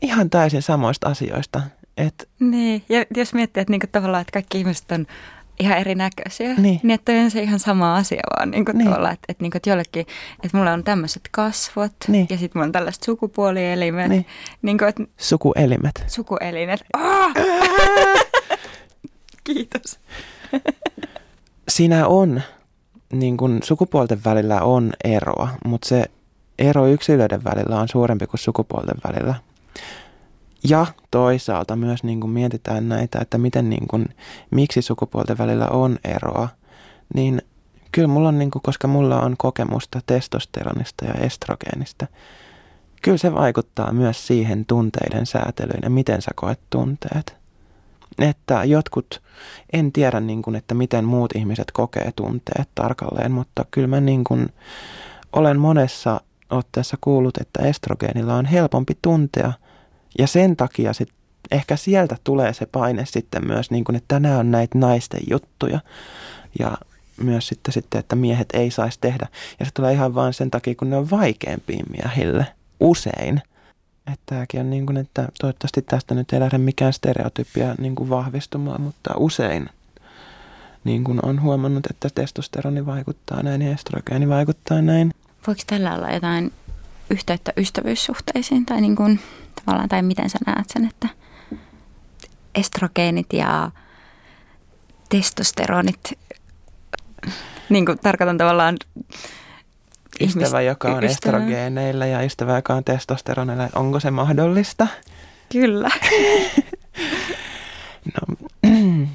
ihan 0.01 0.29
täysin 0.29 0.61
samoista 0.61 1.09
asioista. 1.09 1.61
Et, 1.97 2.29
Niin, 2.39 2.83
ja 2.89 3.05
jos 3.15 3.33
miettii, 3.33 3.61
että 3.61 3.71
niinku 3.71 3.87
tavallaan, 3.91 4.21
että 4.21 4.31
kaikki 4.31 4.57
ihmiset 4.57 4.91
on 4.91 5.05
ihan 5.59 5.77
erinäköisiä, 5.77 6.47
Niin. 6.53 6.79
niin 6.83 6.91
että 6.91 7.11
on 7.11 7.31
se 7.31 7.41
ihan 7.43 7.59
sama 7.59 7.95
asia 7.95 8.21
vaan 8.37 8.51
Niin. 8.51 8.65
niin. 8.73 8.87
tavallaan, 8.87 9.13
että, 9.13 9.25
että, 9.29 9.43
niinku, 9.43 9.57
että 9.57 9.69
jollekin, 9.69 10.05
että 10.43 10.57
mulla 10.57 10.73
on 10.73 10.83
tämmöiset 10.83 11.21
kasvot 11.31 11.91
Niin. 12.07 12.27
ja 12.29 12.37
sitten 12.37 12.59
mulla 12.59 12.65
on 12.65 12.71
tällaiset 12.71 13.03
sukupuolielimet, 13.03 14.09
Niin. 14.09 14.21
niin. 14.21 14.25
niinku, 14.61 14.85
että 14.85 15.03
sukuelimet. 15.17 16.03
sukuelinet. 16.07 16.79
Ah! 16.93 17.33
Kiitos. 19.43 19.99
Siinä 21.69 22.07
on, 22.07 22.41
niin 23.13 23.37
kun 23.37 23.59
sukupuolten 23.63 24.21
välillä 24.25 24.61
on 24.61 24.93
eroa, 25.03 25.49
mutta 25.65 25.87
se 25.87 26.05
ero 26.59 26.87
yksilöiden 26.87 27.43
välillä 27.43 27.79
on 27.79 27.87
suurempi 27.87 28.27
kuin 28.27 28.39
sukupuolten 28.39 28.97
välillä. 29.07 29.35
Ja 30.69 30.85
toisaalta 31.11 31.75
myös 31.75 32.03
niin 32.03 32.19
kun 32.19 32.29
mietitään 32.29 32.89
näitä, 32.89 33.19
että 33.21 33.37
miten 33.37 33.69
niin 33.69 33.87
kun, 33.87 34.05
miksi 34.51 34.81
sukupuolten 34.81 35.37
välillä 35.37 35.67
on 35.67 35.99
eroa, 36.03 36.49
niin 37.13 37.41
kyllä 37.91 38.07
mulla 38.07 38.27
on, 38.27 38.39
niin 38.39 38.51
kun, 38.51 38.61
koska 38.61 38.87
mulla 38.87 39.21
on 39.21 39.35
kokemusta 39.37 40.01
testosteronista 40.05 41.05
ja 41.05 41.13
estrogeenista, 41.13 42.07
kyllä 43.01 43.17
se 43.17 43.33
vaikuttaa 43.33 43.93
myös 43.93 44.27
siihen 44.27 44.65
tunteiden 44.65 45.25
säätelyyn 45.25 45.79
ja 45.83 45.89
miten 45.89 46.21
sä 46.21 46.31
koet 46.35 46.59
tunteet. 46.69 47.36
Että 48.19 48.63
jotkut, 48.63 49.21
en 49.73 49.91
tiedä 49.91 50.19
niin 50.19 50.41
kuin, 50.41 50.55
että 50.55 50.73
miten 50.73 51.05
muut 51.05 51.35
ihmiset 51.35 51.71
kokee 51.71 52.11
tunteet 52.15 52.69
tarkalleen, 52.75 53.31
mutta 53.31 53.65
kyllä 53.71 53.87
mä 53.87 54.01
niin 54.01 54.23
kuin 54.23 54.49
olen 55.33 55.59
monessa 55.59 56.21
otteessa 56.49 56.97
kuullut, 57.01 57.37
että 57.37 57.63
estrogeenilla 57.63 58.35
on 58.35 58.45
helpompi 58.45 58.97
tuntea 59.01 59.53
ja 60.19 60.27
sen 60.27 60.55
takia 60.55 60.93
sit 60.93 61.09
ehkä 61.51 61.75
sieltä 61.75 62.17
tulee 62.23 62.53
se 62.53 62.65
paine 62.65 63.05
sitten 63.05 63.47
myös, 63.47 63.71
niin 63.71 63.83
kuin, 63.83 63.95
että 63.95 64.19
nämä 64.19 64.37
on 64.37 64.51
näitä 64.51 64.77
naisten 64.77 65.21
juttuja 65.29 65.79
ja 66.59 66.77
myös 67.23 67.47
sitten, 67.47 67.73
sitten, 67.73 67.99
että 67.99 68.15
miehet 68.15 68.49
ei 68.53 68.71
saisi 68.71 68.97
tehdä. 69.01 69.27
Ja 69.59 69.65
se 69.65 69.71
tulee 69.73 69.93
ihan 69.93 70.15
vaan 70.15 70.33
sen 70.33 70.51
takia, 70.51 70.75
kun 70.75 70.89
ne 70.89 70.97
on 70.97 71.09
vaikeampia 71.09 71.83
miehille 71.89 72.45
usein. 72.79 73.41
Että 74.13 74.23
tämäkin 74.25 74.59
on 74.59 74.69
niin 74.69 74.85
kuin, 74.85 74.97
että 74.97 75.27
toivottavasti 75.39 75.81
tästä 75.81 76.15
nyt 76.15 76.33
ei 76.33 76.39
lähde 76.39 76.57
mikään 76.57 76.93
stereotypia 76.93 77.75
niin 77.77 77.95
kuin 77.95 78.09
vahvistumaan, 78.09 78.81
mutta 78.81 79.13
usein 79.17 79.69
niin 80.83 81.03
kuin 81.03 81.19
on 81.25 81.41
huomannut, 81.41 81.85
että 81.85 82.09
testosteroni 82.15 82.85
vaikuttaa 82.85 83.43
näin 83.43 83.61
ja 83.61 83.71
estrogeeni 83.71 84.29
vaikuttaa 84.29 84.81
näin. 84.81 85.13
Voiko 85.47 85.61
tällä 85.67 85.95
olla 85.95 86.11
jotain 86.11 86.53
yhteyttä 87.09 87.53
ystävyyssuhteisiin 87.57 88.65
tai, 88.65 88.81
niin 88.81 88.95
kuin, 88.95 89.19
tavallaan, 89.55 89.89
tai 89.89 90.01
miten 90.01 90.29
sä 90.29 90.37
näet 90.45 90.69
sen, 90.69 90.85
että 90.85 91.07
estrogeenit 92.55 93.33
ja 93.33 93.71
testosteronit, 95.09 96.19
niin 97.69 97.85
kuin 97.85 97.99
tarkoitan 97.99 98.37
tavallaan 98.37 98.77
Ystävä, 100.21 100.61
joka 100.61 100.87
on 100.87 101.03
ystävä. 101.03 101.37
estrogeeneillä 101.37 102.05
ja 102.05 102.21
ystävä, 102.21 102.55
joka 102.55 102.73
on 102.73 102.83
testosteroneilla. 102.83 103.69
Onko 103.75 103.99
se 103.99 104.11
mahdollista? 104.11 104.87
Kyllä. 105.51 105.89
No, 108.13 108.35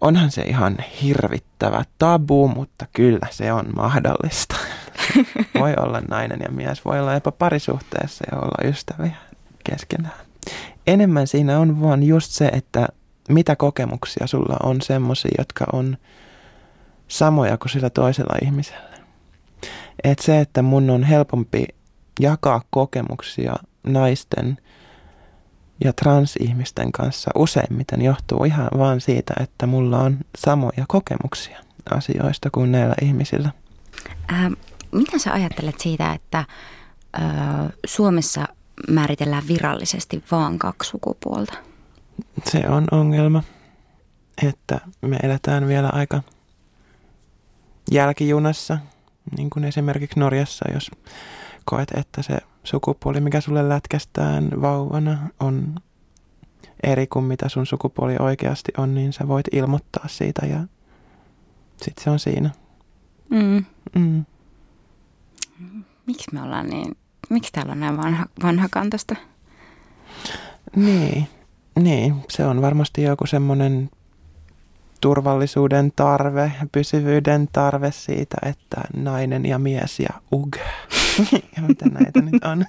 onhan 0.00 0.30
se 0.30 0.42
ihan 0.42 0.76
hirvittävä 1.02 1.84
tabu, 1.98 2.48
mutta 2.48 2.86
kyllä 2.92 3.26
se 3.30 3.52
on 3.52 3.66
mahdollista. 3.76 4.56
Voi 5.60 5.74
olla 5.76 6.00
nainen 6.08 6.38
ja 6.42 6.50
mies, 6.50 6.84
voi 6.84 7.00
olla 7.00 7.14
jopa 7.14 7.32
parisuhteessa 7.32 8.24
ja 8.32 8.38
olla 8.38 8.68
ystäviä 8.68 9.16
keskenään. 9.64 10.14
Enemmän 10.86 11.26
siinä 11.26 11.58
on 11.58 11.80
vaan 11.80 12.02
just 12.02 12.30
se, 12.32 12.46
että 12.46 12.88
mitä 13.28 13.56
kokemuksia 13.56 14.26
sulla 14.26 14.56
on 14.62 14.82
semmoisia, 14.82 15.34
jotka 15.38 15.64
on 15.72 15.96
samoja 17.08 17.58
kuin 17.58 17.70
sillä 17.70 17.90
toisella 17.90 18.34
ihmisellä. 18.42 18.87
Et 20.04 20.18
se, 20.18 20.40
että 20.40 20.62
mun 20.62 20.90
on 20.90 21.02
helpompi 21.02 21.66
jakaa 22.20 22.62
kokemuksia 22.70 23.56
naisten 23.86 24.58
ja 25.84 25.92
transihmisten 25.92 26.92
kanssa 26.92 27.30
useimmiten 27.34 28.02
johtuu 28.02 28.44
ihan 28.44 28.68
vaan 28.78 29.00
siitä, 29.00 29.34
että 29.40 29.66
mulla 29.66 29.98
on 29.98 30.18
samoja 30.38 30.84
kokemuksia 30.88 31.60
asioista 31.90 32.50
kuin 32.50 32.72
näillä 32.72 32.94
ihmisillä. 33.02 33.50
Ää, 34.28 34.50
mitä 34.92 35.18
sä 35.18 35.32
ajattelet 35.32 35.80
siitä, 35.80 36.12
että 36.12 36.44
ö, 37.18 37.20
Suomessa 37.86 38.48
määritellään 38.88 39.48
virallisesti 39.48 40.24
vaan 40.30 40.58
kaksi 40.58 40.90
sukupuolta? 40.90 41.54
Se 42.44 42.68
on 42.68 42.86
ongelma, 42.90 43.42
että 44.48 44.80
me 45.00 45.16
eletään 45.22 45.68
vielä 45.68 45.88
aika 45.88 46.22
jälkijunassa, 47.90 48.78
niin 49.36 49.50
kuin 49.50 49.64
esimerkiksi 49.64 50.20
Norjassa, 50.20 50.64
jos 50.74 50.90
koet, 51.64 51.90
että 51.90 52.22
se 52.22 52.38
sukupuoli, 52.64 53.20
mikä 53.20 53.40
sulle 53.40 53.68
lätkästään 53.68 54.50
vauvana, 54.62 55.28
on 55.40 55.74
eri 56.82 57.06
kuin 57.06 57.24
mitä 57.24 57.48
sun 57.48 57.66
sukupuoli 57.66 58.16
oikeasti 58.18 58.72
on, 58.78 58.94
niin 58.94 59.12
sä 59.12 59.28
voit 59.28 59.46
ilmoittaa 59.52 60.08
siitä 60.08 60.46
ja 60.46 60.60
sitten 61.82 62.04
se 62.04 62.10
on 62.10 62.18
siinä. 62.18 62.50
Mm. 63.30 63.64
Mm. 63.94 64.24
Miksi 66.06 66.34
me 66.34 66.42
ollaan 66.42 66.66
niin, 66.66 66.96
miksi 67.30 67.52
täällä 67.52 67.72
on 67.72 67.80
näin 67.80 67.96
vanha, 67.96 68.26
vanhakantoista? 68.42 69.16
Niin, 70.76 71.28
niin, 71.78 72.14
se 72.28 72.44
on 72.44 72.62
varmasti 72.62 73.02
joku 73.02 73.26
semmoinen 73.26 73.90
turvallisuuden 75.00 75.92
tarve, 75.96 76.52
pysyvyyden 76.72 77.48
tarve 77.52 77.92
siitä, 77.92 78.36
että 78.42 78.80
nainen 78.96 79.46
ja 79.46 79.58
mies 79.58 80.00
ja 80.00 80.10
ug. 80.32 80.56
ja 81.56 81.62
mitä 81.62 81.86
näitä 81.88 82.20
nyt 82.20 82.44
on. 82.44 82.64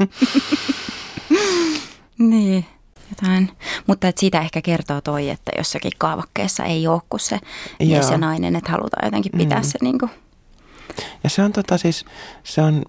Niin, 2.18 2.66
jotain. 3.10 3.50
Mutta 3.88 4.08
et 4.08 4.18
siitä 4.18 4.42
ehkä 4.42 4.62
kertoo 4.62 5.02
toi, 5.02 5.30
että 5.30 5.52
jossakin 5.58 5.92
kaavakkeessa 5.98 6.64
ei 6.64 6.88
ole 6.88 7.02
kuin 7.10 7.20
se 7.20 7.40
mies 7.80 8.04
Joo. 8.06 8.12
ja 8.12 8.18
nainen, 8.18 8.56
että 8.56 8.72
halutaan 8.72 9.08
jotenkin 9.08 9.32
pitää 9.38 9.60
Mm. 9.60 9.64
se 9.64 9.78
niin 9.82 10.00
kuin, 10.00 10.12
Ja 11.24 11.30
se 11.30 11.44
on 11.44 11.52
tota 11.54 11.78
siis, 11.78 12.06
se 12.44 12.62
on 12.62 12.86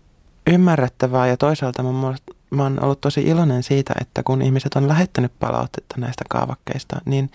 ymmärrettävää 0.46 1.26
ja 1.26 1.36
toisaalta 1.36 1.82
mä, 1.82 2.14
mä 2.50 2.62
oon 2.62 2.84
ollut 2.84 3.00
tosi 3.00 3.20
iloinen 3.22 3.62
siitä, 3.62 3.94
että 4.00 4.22
kun 4.22 4.42
ihmiset 4.42 4.74
on 4.74 4.88
lähettänyt 4.88 5.32
palautetta 5.38 5.94
näistä 5.98 6.24
kaavakkeista, 6.28 7.00
niin 7.04 7.30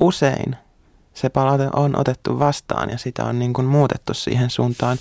usein 0.00 0.56
se 1.14 1.28
palaute 1.28 1.68
on 1.72 2.00
otettu 2.00 2.38
vastaan 2.38 2.90
ja 2.90 2.98
sitä 2.98 3.24
on 3.24 3.38
niin 3.38 3.52
kuin 3.52 3.66
muutettu 3.66 4.14
siihen 4.14 4.50
suuntaan. 4.50 4.98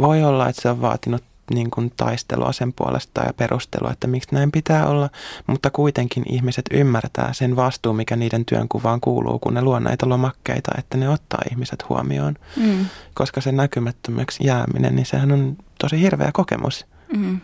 Voi 0.00 0.24
olla, 0.24 0.48
että 0.48 0.62
se 0.62 0.70
on 0.70 0.80
vaatinut 0.80 1.24
niin 1.54 1.70
kuin 1.70 1.92
taistelua 1.96 2.52
sen 2.52 2.72
puolesta 2.72 3.20
ja 3.20 3.32
perustelua, 3.32 3.92
että 3.92 4.06
miksi 4.06 4.34
näin 4.34 4.52
pitää 4.52 4.86
olla, 4.86 5.10
mutta 5.46 5.70
kuitenkin 5.70 6.22
ihmiset 6.28 6.64
ymmärtää 6.70 7.32
sen 7.32 7.56
vastuun, 7.56 7.96
mikä 7.96 8.16
niiden 8.16 8.44
työnkuvaan 8.44 9.00
kuuluu, 9.00 9.38
kun 9.38 9.54
ne 9.54 9.62
luo 9.62 9.78
näitä 9.78 10.08
lomakkeita, 10.08 10.72
että 10.78 10.96
ne 10.96 11.08
ottaa 11.08 11.40
ihmiset 11.50 11.88
huomioon 11.88 12.34
mm, 12.56 12.86
koska 13.14 13.40
se 13.40 13.52
näkymättömäksi 13.52 14.46
jääminen, 14.46 14.96
niin 14.96 15.06
sehän 15.06 15.32
on 15.32 15.56
tosi 15.78 16.00
hirveä 16.00 16.30
kokemus. 16.32 16.86
mm, 17.16 17.40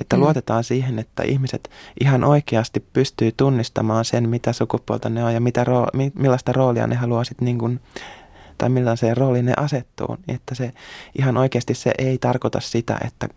Että 0.00 0.16
Mm. 0.16 0.22
luotetaan 0.22 0.64
siihen, 0.64 0.98
että 0.98 1.22
ihmiset 1.22 1.70
ihan 2.00 2.24
oikeasti 2.24 2.80
pystyy 2.92 3.32
tunnistamaan 3.36 4.04
sen, 4.04 4.28
mitä 4.28 4.52
sukupuolta 4.52 5.08
ne 5.08 5.24
on 5.24 5.34
ja 5.34 5.40
mitä 5.40 5.64
roo- 5.64 5.90
mi- 5.92 6.12
millaista 6.14 6.52
roolia 6.52 6.86
ne 6.86 6.94
haluaa 6.94 7.24
sitten 7.24 7.44
niin 7.44 7.58
kuin, 7.58 7.80
tai 8.58 8.68
millaiseen 8.68 9.16
rooliin 9.16 9.44
ne 9.46 9.52
asettuu. 9.56 10.16
Että 10.28 10.54
se 10.54 10.72
ihan 11.18 11.36
oikeasti 11.36 11.74
se 11.74 11.92
ei 11.98 12.18
tarkoita 12.18 12.60
sitä, 12.60 12.98
että 13.06 13.28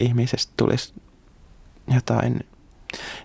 ihmisestä 0.00 0.52
tulisi 0.56 0.94
jotain 1.94 2.40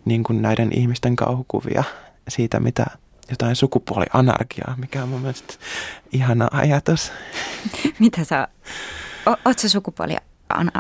niin 0.06 0.24
kuin 0.24 0.42
näiden 0.42 0.70
ihmisten 0.78 1.16
kauhukuvia 1.16 1.84
siitä, 2.28 2.60
mitä 2.60 2.86
jotain 3.30 3.56
sukupuolianarkiaa, 3.56 4.76
mikä 4.78 5.04
on 5.04 5.10
mun 5.10 5.22
mielestä 5.22 5.54
ihana 6.14 6.48
ajatus. 6.52 7.12
Mitä 8.00 8.24
sä, 8.24 8.48
o, 9.28 9.36
oot 9.46 9.60
sä 9.60 9.70
sukupuoli 9.70 10.16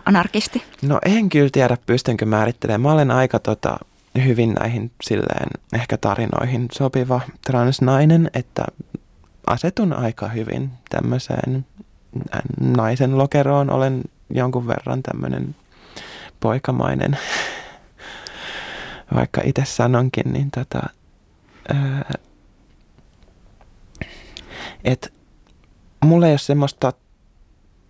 anarkisti? 0.05 0.63
No 0.81 0.99
en 1.05 1.29
kyllä 1.29 1.49
tiedä, 1.51 1.77
pystynkö 1.85 2.25
määrittelemään. 2.25 2.81
Mä 2.81 2.91
olen 2.91 3.11
aika 3.11 3.39
tota, 3.39 3.77
hyvin 4.25 4.53
näihin 4.53 4.91
silleen 5.03 5.49
ehkä 5.73 5.97
tarinoihin 5.97 6.67
sopiva 6.71 7.21
transnainen, 7.45 8.29
että 8.33 8.65
asetun 9.47 9.93
aika 9.93 10.27
hyvin 10.27 10.69
tämmöiseen 10.89 11.65
naisen 12.59 13.17
lokeroon. 13.17 13.69
Olen 13.69 14.01
jonkun 14.29 14.67
verran 14.67 15.03
tämmöinen 15.03 15.55
poikamainen, 16.39 17.17
vaikka 19.15 19.41
itse 19.45 19.65
sanonkin, 19.65 20.33
niin 20.33 20.51
tota, 20.51 20.81
että 24.83 25.09
mulla 26.05 26.27
ei 26.27 26.31
ole 26.31 26.37
semmoista 26.37 26.93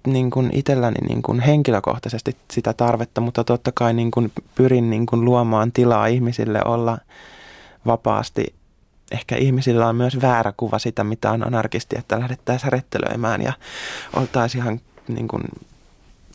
niin 0.08 0.30
kuin 0.30 0.50
itselläni 0.54 1.08
niin 1.08 1.22
kuin 1.22 1.40
henkilökohtaisesti 1.40 2.38
sitä 2.52 2.74
tarvetta, 2.74 3.22
mutta 3.22 3.44
totta 3.44 3.72
kai 3.72 3.94
niin 3.94 4.12
kuin 4.12 4.32
pyrin 4.56 4.90
niin 4.90 5.06
kuin 5.06 5.26
luomaan 5.26 5.72
tilaa 5.72 6.08
ihmisille 6.08 6.62
olla 6.66 6.98
vapaasti. 7.86 8.54
Ehkä 9.12 9.36
ihmisillä 9.36 9.88
on 9.88 9.96
myös 9.96 10.22
väärä 10.22 10.54
kuva 10.58 10.80
sitä, 10.80 11.04
mitä 11.04 11.32
on 11.32 11.48
anarkisti, 11.48 11.96
että 12.00 12.20
lähdettäisiin 12.20 12.72
rettelöimään 12.72 13.42
ja 13.42 13.54
oltaisiin 14.14 14.64
ihan 14.64 14.82
niin 15.08 15.28
kuin 15.28 15.44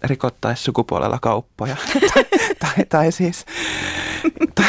rikottaisi 0.04 0.62
sukupuolella 0.62 1.18
kauppoja. 1.22 1.76
tai, 2.12 2.24
tai, 2.58 2.84
tai 2.88 3.12
siis, 3.12 3.46
tai, 4.54 4.66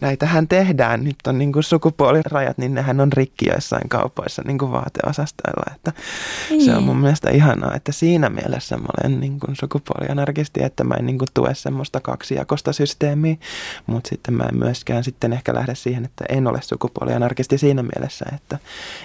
näitähän 0.00 0.48
tehdään. 0.48 1.04
Nyt 1.04 1.16
on 1.26 1.38
niin 1.38 1.52
kuin 1.52 1.62
sukupuolirajat, 1.62 2.58
niin 2.58 2.74
nehän 2.74 3.00
on 3.00 3.12
rikki 3.12 3.48
joissain 3.48 3.88
kaupoissa 3.88 4.42
niin 4.46 4.58
kuin 4.58 4.72
vaateosastoilla. 4.72 5.74
Että 5.74 5.92
niin. 6.50 6.64
Se 6.64 6.76
on 6.76 6.82
mun 6.82 6.96
mielestä 6.96 7.30
ihanaa, 7.30 7.74
että 7.74 7.92
siinä 7.92 8.28
mielessä 8.28 8.76
mä 8.76 8.86
olen 9.02 9.20
niin 9.20 9.40
kuin 9.40 9.56
sukupuolianarkisti, 9.56 10.62
että 10.62 10.84
mä 10.84 10.94
en 10.94 11.06
niin 11.06 11.18
kuin 11.18 11.28
tue 11.34 11.54
semmoista 11.54 12.00
kaksijakosta 12.00 12.72
systeemiä, 12.72 13.36
mutta 13.86 14.08
sitten 14.08 14.34
mä 14.34 14.44
en 14.44 14.58
myöskään 14.58 15.04
sitten 15.04 15.32
ehkä 15.32 15.54
lähde 15.54 15.74
siihen, 15.74 16.04
että 16.04 16.24
en 16.28 16.46
ole 16.46 16.62
sukupuolianarkisti 16.62 17.58
siinä 17.58 17.82
mielessä, 17.82 18.24
että, 18.34 18.58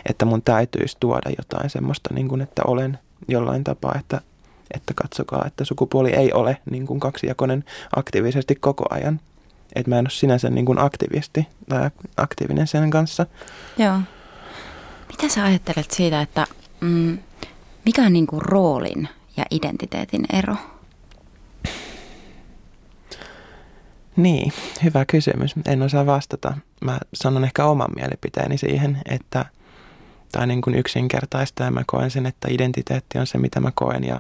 että 0.10 0.26
mun 0.26 0.42
täytyisi 0.42 0.98
tuoda 1.00 1.30
jotain 1.38 1.70
semmoista, 1.70 2.14
niin 2.14 2.28
kuin, 2.28 2.42
että 2.42 2.62
olen 2.68 3.00
jollain 3.28 3.64
tapaa, 3.64 3.96
että 4.00 4.22
että 4.72 4.94
katsokaa, 4.94 5.44
että 5.48 5.66
sukupuoli 5.66 6.14
ei 6.14 6.34
ole 6.34 6.58
niin 6.72 6.88
kuin 6.88 7.00
kaksijakoinen 7.00 7.64
aktiivisesti 7.96 8.56
koko 8.56 8.86
ajan. 8.90 9.20
Että 9.76 9.90
mä 9.90 10.00
en 10.00 10.06
ole 10.06 10.10
sinänsä 10.10 10.50
niin 10.50 10.66
kuin 10.66 10.80
aktivisti 10.80 11.48
tai 11.70 11.90
aktiivinen 12.18 12.68
sen 12.68 12.90
kanssa. 12.90 13.26
Joo. 13.78 14.00
Mitä 15.08 15.30
sä 15.30 15.44
ajattelet 15.44 15.92
siitä, 15.92 16.22
että 16.22 16.48
mm, 16.82 17.18
mikä 17.86 18.02
on 18.02 18.14
niin 18.14 18.28
kuin 18.28 18.42
roolin 18.42 19.10
ja 19.38 19.46
identiteetin 19.52 20.26
ero? 20.34 20.56
Niin, 24.16 24.54
hyvä 24.84 25.06
kysymys. 25.06 25.56
En 25.66 25.82
osaa 25.82 26.06
vastata. 26.06 26.58
Mä 26.82 27.00
sanon 27.14 27.44
ehkä 27.44 27.66
oman 27.66 27.90
mielipiteeni 27.96 28.58
siihen, 28.58 29.02
että 29.06 29.46
tai 30.32 30.48
niin 30.48 30.62
kuin 30.62 30.76
yksinkertaista 30.76 31.64
ja 31.64 31.72
mä 31.72 31.84
koen 31.88 32.12
sen, 32.12 32.26
että 32.26 32.48
identiteetti 32.52 33.18
on 33.18 33.28
se, 33.28 33.38
mitä 33.38 33.60
mä 33.60 33.72
koen 33.76 34.04
ja 34.04 34.20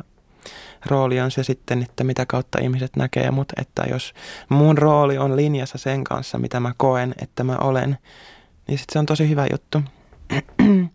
rooli 0.85 1.19
on 1.21 1.31
se 1.31 1.43
sitten, 1.43 1.83
että 1.83 2.03
mitä 2.03 2.25
kautta 2.25 2.59
ihmiset 2.61 2.95
näkee 2.95 3.31
mut, 3.31 3.53
että 3.57 3.83
jos 3.89 4.13
mun 4.49 4.77
rooli 4.77 5.17
on 5.17 5.35
linjassa 5.35 5.77
sen 5.77 6.03
kanssa, 6.03 6.37
mitä 6.37 6.59
mä 6.59 6.73
koen, 6.77 7.15
että 7.21 7.43
mä 7.43 7.57
olen, 7.57 7.97
niin 8.67 8.77
sitten 8.77 8.93
se 8.93 8.99
on 8.99 9.05
tosi 9.05 9.29
hyvä 9.29 9.47
juttu. 9.51 9.81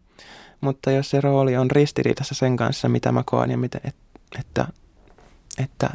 Mutta 0.61 0.91
jos 0.91 1.11
se 1.11 1.21
rooli 1.21 1.57
on 1.57 1.71
ristiriidassa 1.71 2.35
sen 2.35 2.57
kanssa, 2.57 2.89
mitä 2.89 3.13
mä 3.13 3.23
koen 3.27 3.51
ja 3.51 3.59
mitä, 3.59 3.81
et, 3.85 3.97
että, 4.41 4.67
että, 5.59 5.91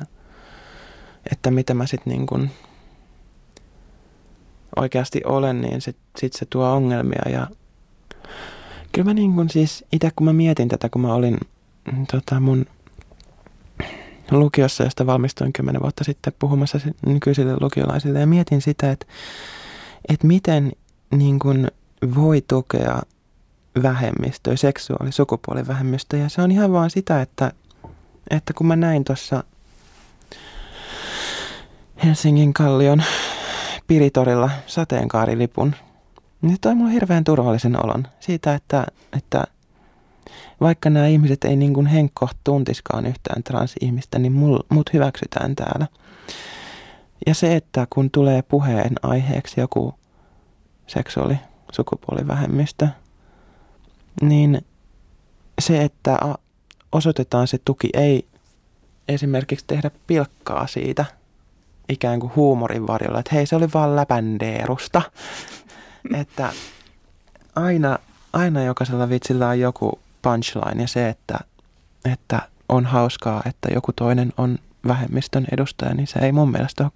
että 1.32 1.52
mitä 1.52 1.74
mä 1.74 1.86
sitten 1.86 2.13
niin 2.13 2.28
kuin 2.28 2.52
oikeasti 4.76 5.22
olen, 5.26 5.62
niin 5.62 5.82
sitten 5.82 6.06
sit 6.18 6.34
se 6.34 6.46
tuo 6.50 6.72
ongelmia 6.72 7.30
ja 7.30 7.48
kyllä 8.91 9.06
mä 9.06 9.13
niin 9.13 9.34
kuin 9.36 9.50
siis 9.50 9.86
itse 9.91 10.12
kun 10.15 10.26
mä 10.26 10.34
mietin 10.34 10.68
tätä, 10.68 10.89
kun 10.89 11.02
mä 11.02 11.13
olin 11.13 11.38
tota 12.12 12.39
mun 12.39 12.65
lukiossa, 14.32 14.84
josta 14.84 15.06
valmistuin 15.06 15.54
kymmenen 15.54 15.82
vuotta 15.82 16.04
sitten 16.04 16.34
puhumassa 16.40 16.80
nykyisille 17.06 17.58
lukiolaisille 17.62 18.20
ja 18.20 18.28
mietin 18.28 18.62
sitä, 18.62 18.92
että, 18.92 19.06
että 20.10 20.28
miten 20.28 20.72
niin 21.12 21.40
kuin 21.40 21.68
voi 22.16 22.42
tukea 22.48 23.02
vähemmistöä, 23.84 24.56
seksuaali- 24.56 25.12
sukupuolivähemmistöjä. 25.12 26.24
Ja 26.24 26.30
se 26.30 26.42
on 26.42 26.52
ihan 26.52 26.72
vaan 26.72 26.90
sitä, 26.90 27.22
että, 27.22 27.52
että 28.30 28.54
kun 28.54 28.68
mä 28.68 28.76
näin 28.76 29.04
tuossa 29.04 29.44
Helsingin 32.04 32.54
kallion 32.54 33.04
Piritorilla 33.88 34.50
sateenkaarilipun, 34.68 35.76
niin 36.42 36.58
toi 36.62 36.76
mulle 36.76 36.92
hirveän 36.94 37.24
turvallisen 37.24 37.86
olon 37.86 38.08
siitä, 38.20 38.54
että, 38.54 38.86
että 39.18 39.44
vaikka 40.62 40.90
nämä 40.90 41.08
ihmiset 41.08 41.44
ei 41.44 41.56
niin 41.56 41.74
kuin 41.74 41.86
henkko 41.86 42.30
tuntiskaan 42.44 43.06
yhtään 43.06 43.44
transihmistä, 43.44 44.20
niin 44.20 44.32
mul, 44.32 44.60
mut 44.70 44.94
hyväksytään 44.94 45.56
täällä. 45.56 45.88
Ja 47.28 47.34
se, 47.34 47.56
että 47.56 47.88
kun 47.90 48.12
tulee 48.12 48.42
puheen 48.42 48.94
aiheeksi 49.02 49.62
joku 49.62 49.96
seksuaali- 50.88 51.38
sukupuolivähemmistö, 51.72 52.88
niin 54.22 54.66
se, 55.62 55.84
että 55.84 56.18
osoitetaan 56.92 57.48
se 57.48 57.58
tuki, 57.66 57.90
ei 57.94 58.26
esimerkiksi 59.08 59.66
tehdä 59.68 59.92
pilkkaa 60.08 60.68
siitä 60.68 61.06
ikään 61.90 62.20
kuin 62.20 62.32
huumorin 62.36 62.88
varjolla, 62.88 63.20
että 63.20 63.36
hei 63.36 63.46
se 63.46 63.56
oli 63.56 63.68
vaan 63.74 63.96
läpändeerusta. 63.96 65.02
että 66.22 66.54
aina, 67.56 68.00
aina 68.34 68.64
jokaisella 68.64 69.10
vitsillä 69.10 69.48
on 69.48 69.60
joku 69.60 70.00
punchline 70.26 70.82
ja 70.82 70.88
se, 70.88 71.10
että, 71.10 71.40
että 72.14 72.42
on 72.70 72.86
hauskaa, 72.86 73.42
että 73.46 73.70
joku 73.74 73.94
toinen 73.94 74.34
on 74.38 74.58
vähemmistön 74.88 75.46
edustaja, 75.52 75.94
niin 75.94 76.08
se 76.08 76.20
ei 76.20 76.32
mun 76.32 76.52
mielestä 76.52 76.84
ole 76.84 76.92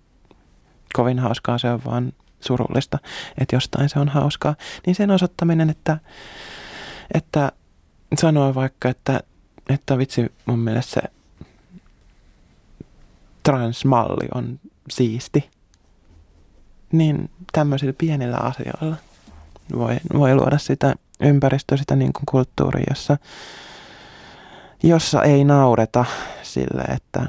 kovin 0.94 1.20
hauskaa, 1.20 1.58
se 1.58 1.72
on 1.72 1.82
vaan 1.86 2.13
surullista, 2.39 3.00
että 3.38 3.56
jostain 3.56 3.89
se 3.89 4.00
on 4.00 4.10
hauskaa. 4.10 4.56
Niin 4.86 4.96
sen 4.96 5.12
osoittaminen, 5.12 5.70
että, 5.70 5.98
että 7.13 7.52
sanoo 8.18 8.56
vaikka, 8.56 8.89
että, 8.89 9.20
että 9.70 9.98
vitsi 9.98 10.32
mun 10.46 10.60
mielestä 10.60 10.94
se 10.94 11.02
transmalli 13.44 14.28
on 14.36 14.60
siisti, 14.89 15.50
niin 16.92 17.30
tämmöisillä 17.52 17.94
pienillä 17.98 18.38
asioilla 18.38 18.96
voi, 19.76 19.98
voi 20.13 20.36
luoda 20.36 20.58
sitä 20.58 20.96
ympäristö, 21.19 21.77
sitä 21.77 21.95
niin 21.95 22.13
kuin 22.13 22.23
kulttuuri, 22.32 22.84
jossa, 22.89 23.17
jossa 24.84 25.23
ei 25.23 25.43
naureta 25.43 26.05
sille, 26.43 26.82
että, 26.82 27.25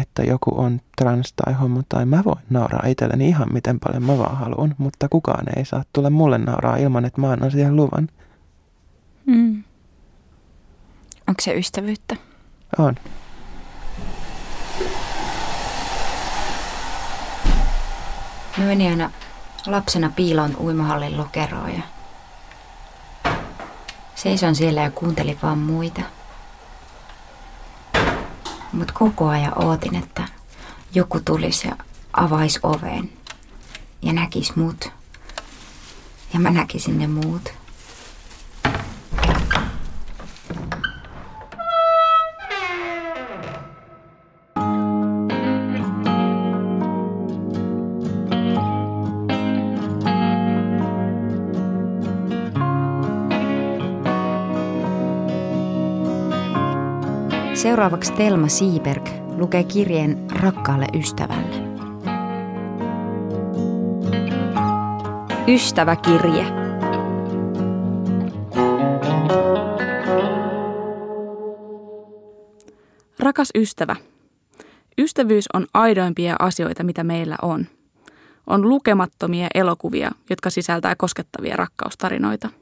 että 0.00 0.22
joku 0.22 0.60
on 0.60 0.80
trans 0.96 1.32
tai 1.32 1.54
homo, 1.54 1.82
tai 1.88 2.06
mä 2.06 2.22
voin 2.24 2.38
nauraa 2.50 2.86
itselleni 2.86 3.28
ihan 3.28 3.52
miten 3.52 3.80
paljon 3.80 4.02
mä 4.02 4.18
vaan 4.18 4.36
haluan, 4.36 4.74
mutta 4.78 5.08
kukaan 5.08 5.44
ei 5.56 5.64
saa 5.64 5.84
tulla 5.92 6.10
mulle 6.10 6.38
nauraa 6.38 6.76
ilman, 6.76 7.04
että 7.04 7.20
mä 7.20 7.30
annan 7.30 7.50
siihen 7.50 7.76
luvan. 7.76 8.08
Mm. 9.26 9.64
Onko 11.28 11.40
se 11.40 11.54
ystävyyttä? 11.54 12.16
On. 12.78 12.94
Mä 18.58 18.64
menin 18.64 18.90
aina 18.90 19.10
lapsena 19.66 20.12
piiloon 20.16 20.56
uimahallin 20.60 21.16
lokeroon 21.16 21.74
ja 21.74 21.82
Seison 24.22 24.54
siellä 24.54 24.80
ja 24.80 24.90
kuuntelin 24.90 25.38
vaan 25.42 25.58
muita. 25.58 26.00
Mutta 28.72 28.92
koko 28.92 29.28
ajan 29.28 29.64
ootin, 29.64 29.94
että 29.94 30.28
joku 30.94 31.20
tulisi 31.24 31.68
ja 31.68 31.76
avaisi 32.12 32.60
oven 32.62 33.12
ja 34.02 34.12
näkisi 34.12 34.52
mut. 34.56 34.92
Ja 36.34 36.40
mä 36.40 36.50
näkisin 36.50 36.98
ne 36.98 37.06
muut. 37.06 37.52
Seuraavaksi 57.62 58.12
Telma 58.12 58.48
Siiberg 58.48 59.08
lukee 59.36 59.64
kirjeen 59.64 60.30
rakkaalle 60.30 60.86
ystävälle. 60.94 61.56
Ystäväkirje. 65.48 66.46
Rakas 73.18 73.48
ystävä, 73.54 73.96
ystävyys 74.98 75.44
on 75.54 75.66
aidoimpia 75.74 76.36
asioita, 76.38 76.84
mitä 76.84 77.04
meillä 77.04 77.36
on. 77.42 77.66
On 78.46 78.68
lukemattomia 78.68 79.46
elokuvia, 79.54 80.10
jotka 80.30 80.50
sisältää 80.50 80.94
koskettavia 80.96 81.56
rakkaustarinoita– 81.56 82.48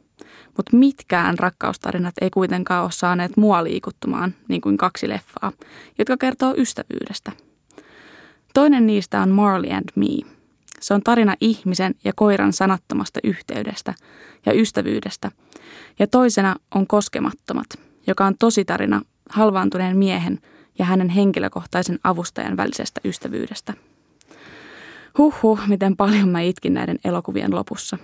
mutta 0.56 0.76
mitkään 0.76 1.38
rakkaustarinat 1.38 2.14
ei 2.20 2.30
kuitenkaan 2.30 2.82
ole 2.82 2.92
saaneet 2.92 3.36
mua 3.36 3.64
liikuttumaan, 3.64 4.34
niin 4.48 4.60
kuin 4.60 4.76
kaksi 4.76 5.08
leffaa, 5.08 5.52
jotka 5.98 6.16
kertoo 6.16 6.54
ystävyydestä. 6.56 7.32
Toinen 8.54 8.86
niistä 8.86 9.20
on 9.20 9.30
Marley 9.30 9.70
and 9.70 9.88
Me. 9.94 10.30
Se 10.80 10.94
on 10.94 11.02
tarina 11.02 11.34
ihmisen 11.40 11.94
ja 12.04 12.12
koiran 12.16 12.52
sanattomasta 12.52 13.20
yhteydestä 13.24 13.94
ja 14.46 14.52
ystävyydestä. 14.52 15.30
Ja 15.98 16.06
toisena 16.06 16.56
on 16.74 16.86
Koskemattomat, 16.86 17.66
joka 18.06 18.26
on 18.26 18.34
tositarina 18.38 19.02
halvaantuneen 19.30 19.96
miehen 19.96 20.38
ja 20.78 20.84
hänen 20.84 21.08
henkilökohtaisen 21.08 21.98
avustajan 22.04 22.56
välisestä 22.56 23.00
ystävyydestä. 23.04 23.74
Huhhuh, 25.18 25.60
miten 25.66 25.96
paljon 25.96 26.28
mä 26.28 26.40
itkin 26.40 26.74
näiden 26.74 26.98
elokuvien 27.04 27.54
lopussa. 27.54 27.98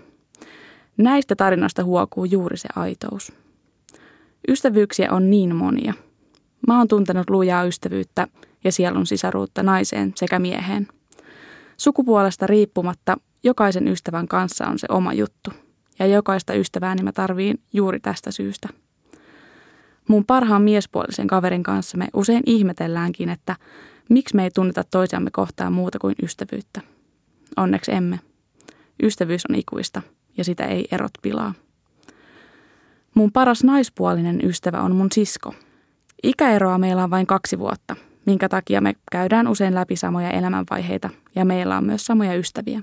Näistä 0.96 1.36
tarinoista 1.36 1.84
huokuu 1.84 2.24
juuri 2.24 2.56
se 2.56 2.68
aitous. 2.76 3.32
Ystävyyksiä 4.48 5.12
on 5.12 5.30
niin 5.30 5.56
monia. 5.56 5.94
Mä 6.66 6.78
oon 6.78 6.88
tuntenut 6.88 7.30
lujaa 7.30 7.64
ystävyyttä 7.64 8.28
ja 8.64 8.72
sielun 8.72 9.06
sisaruutta 9.06 9.62
naiseen 9.62 10.12
sekä 10.14 10.38
mieheen. 10.38 10.88
Sukupuolesta 11.76 12.46
riippumatta 12.46 13.16
jokaisen 13.42 13.88
ystävän 13.88 14.28
kanssa 14.28 14.66
on 14.66 14.78
se 14.78 14.86
oma 14.90 15.12
juttu. 15.12 15.50
Ja 15.98 16.06
jokaista 16.06 16.54
ystävääni 16.54 17.02
mä 17.02 17.12
tarviin 17.12 17.60
juuri 17.72 18.00
tästä 18.00 18.30
syystä– 18.30 18.68
Mun 20.08 20.24
parhaan 20.24 20.62
miespuolisen 20.62 21.26
kaverin 21.26 21.62
kanssa 21.62 21.98
me 21.98 22.08
usein 22.14 22.42
ihmetelläänkin, 22.46 23.28
että 23.28 23.56
miksi 24.10 24.36
me 24.36 24.44
ei 24.44 24.50
tunneta 24.50 24.84
toisiamme 24.90 25.30
kohtaan 25.32 25.72
muuta 25.72 25.98
kuin 25.98 26.14
ystävyyttä. 26.22 26.80
Onneksi 27.56 27.92
emme. 27.92 28.20
Ystävyys 29.02 29.46
on 29.50 29.54
ikuista 29.54 30.02
ja 30.36 30.44
sitä 30.44 30.64
ei 30.64 30.88
erot 30.90 31.12
pilaa. 31.22 31.54
Mun 33.14 33.32
paras 33.32 33.64
naispuolinen 33.64 34.40
ystävä 34.44 34.80
on 34.80 34.96
mun 34.96 35.08
sisko. 35.12 35.54
Ikäeroa 36.22 36.78
meillä 36.78 37.04
on 37.04 37.10
vain 37.10 37.26
kaksi 37.26 37.58
vuotta, 37.58 37.96
minkä 38.26 38.48
takia 38.48 38.80
me 38.80 38.94
käydään 39.12 39.48
usein 39.48 39.74
läpi 39.74 39.96
samoja 39.96 40.30
elämänvaiheita 40.30 41.10
ja 41.34 41.44
meillä 41.44 41.76
on 41.76 41.84
myös 41.84 42.06
samoja 42.06 42.34
ystäviä. 42.34 42.82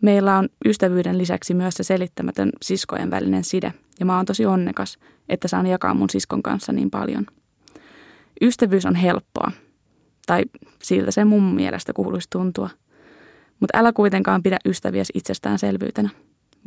Meillä 0.00 0.38
on 0.38 0.48
ystävyyden 0.64 1.18
lisäksi 1.18 1.54
myös 1.54 1.74
se 1.74 1.82
selittämätön 1.82 2.50
siskojen 2.62 3.10
välinen 3.10 3.44
side 3.44 3.72
ja 4.00 4.06
mä 4.06 4.16
oon 4.16 4.26
tosi 4.26 4.46
onnekas– 4.46 4.98
että 5.28 5.48
saan 5.48 5.66
jakaa 5.66 5.94
mun 5.94 6.10
siskon 6.10 6.42
kanssa 6.42 6.72
niin 6.72 6.90
paljon. 6.90 7.26
Ystävyys 8.40 8.86
on 8.86 8.94
helppoa, 8.94 9.52
tai 10.26 10.42
siltä 10.82 11.10
se 11.10 11.24
mun 11.24 11.42
mielestä 11.54 11.92
kuuluisi 11.92 12.30
tuntua. 12.30 12.70
Mutta 13.60 13.78
älä 13.78 13.92
kuitenkaan 13.92 14.42
pidä 14.42 14.56
ystäviäsi 14.64 15.12
itsestäänselvyytenä. 15.16 16.08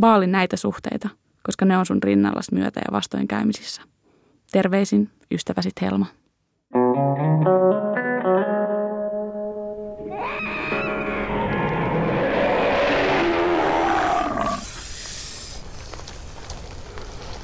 Vaali 0.02 0.28
näitä 0.28 0.58
suhteita, 0.58 1.10
koska 1.44 1.66
ne 1.66 1.78
on 1.78 1.86
sun 1.86 2.04
rinnallas 2.04 2.52
myötä 2.52 2.80
ja 2.80 2.92
vastoinkäymisissä. 2.92 3.82
Terveisin 4.52 5.10
ystäväsi 5.32 5.70
Helma. 5.82 6.06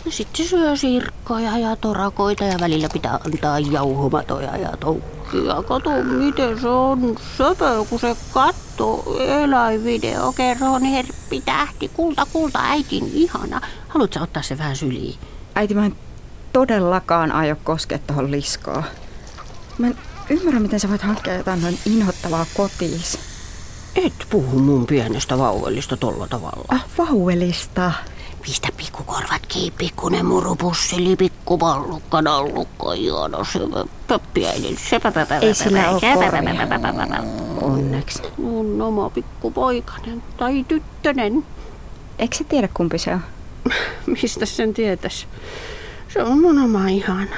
sitten 0.09 0.45
syö 0.45 0.75
sirkkoja 0.75 1.57
ja 1.57 1.75
torakoita 1.75 2.43
ja 2.43 2.57
välillä 2.59 2.87
pitää 2.93 3.19
antaa 3.25 3.59
jauhomatoja 3.59 4.57
ja 4.57 4.77
toukkia. 5.35 5.63
Kato, 5.63 6.03
miten 6.03 6.61
se 6.61 6.67
on 6.67 7.15
söpö, 7.37 7.85
kun 7.89 7.99
se 7.99 8.15
katsoo 8.33 9.17
eläinvideo. 9.19 10.33
Kerron 10.33 10.83
herppi 10.83 11.41
tähti, 11.45 11.89
kulta, 11.93 12.27
kulta, 12.33 12.59
äitin 12.61 13.11
ihana. 13.13 13.61
Haluatko 13.87 14.19
ottaa 14.23 14.43
se 14.43 14.57
vähän 14.57 14.75
syliin? 14.75 15.15
Äiti, 15.55 15.73
mä 15.73 15.85
en 15.85 15.95
todellakaan 16.53 17.31
aio 17.31 17.55
koskea 17.63 17.99
tuohon 17.99 18.31
liskoon. 18.31 18.83
Mä 19.77 19.87
en 19.87 19.97
ymmärrä, 20.29 20.59
miten 20.59 20.79
sä 20.79 20.89
voit 20.89 21.01
hankkia 21.01 21.35
jotain 21.35 21.61
noin 21.61 21.79
inhottavaa 21.85 22.45
kotiis. 22.57 23.19
Et 23.95 24.13
puhu 24.29 24.59
mun 24.59 24.85
pienestä 24.85 25.37
vauvelista 25.37 25.97
tolla 25.97 26.27
tavalla. 26.27 26.65
Ah, 26.67 26.85
vauvelista? 26.97 27.91
Pistä 28.45 28.67
pikkukorvat 28.77 29.45
kiinni, 29.47 29.73
pikkunen 29.77 30.25
murupussi, 30.25 31.15
pikkupallukka, 31.15 32.21
nallukka, 32.21 32.93
ihana 32.93 33.43
se 33.43 33.59
pöppiäinen. 34.07 34.77
Se 34.77 35.01
Ei 35.41 35.53
sillä 35.53 35.89
ole 35.89 36.01
korja. 36.13 37.23
Onneksi. 37.61 38.21
Mun 38.37 38.81
oma 38.81 39.09
pikkupoikainen 39.09 40.23
tai 40.37 40.65
tyttönen. 40.67 41.45
Eikö 42.19 42.35
se 42.35 42.43
tiedä 42.43 42.69
kumpi 42.73 42.97
se 42.97 43.13
on? 43.13 43.21
Mistä 44.21 44.45
sen 44.45 44.73
tietäisi? 44.73 45.27
Se 46.13 46.23
on 46.23 46.41
mun 46.41 46.59
oma 46.59 46.87
ihana. 46.87 47.35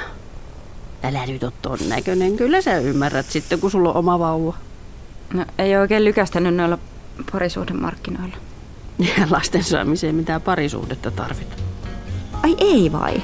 Älä 1.02 1.26
nyt 1.26 1.42
ole 1.42 1.52
ton 1.62 1.78
näköinen. 1.88 2.36
Kyllä 2.36 2.60
sä 2.60 2.78
ymmärrät 2.78 3.26
sitten, 3.26 3.60
kun 3.60 3.70
sulla 3.70 3.90
on 3.90 3.96
oma 3.96 4.18
vauva. 4.18 4.54
No, 5.34 5.44
ei 5.58 5.76
oikein 5.76 6.04
lykästänyt 6.04 6.54
noilla 6.54 6.78
parisuhdemarkkinoilla. 7.32 8.36
Ja 8.98 9.26
lasten 9.30 9.64
saamiseen 9.64 10.14
mitään 10.14 10.42
parisuhdetta 10.42 11.10
tarvita. 11.10 11.56
Ai 12.42 12.56
ei 12.58 12.92
vai? 12.92 13.22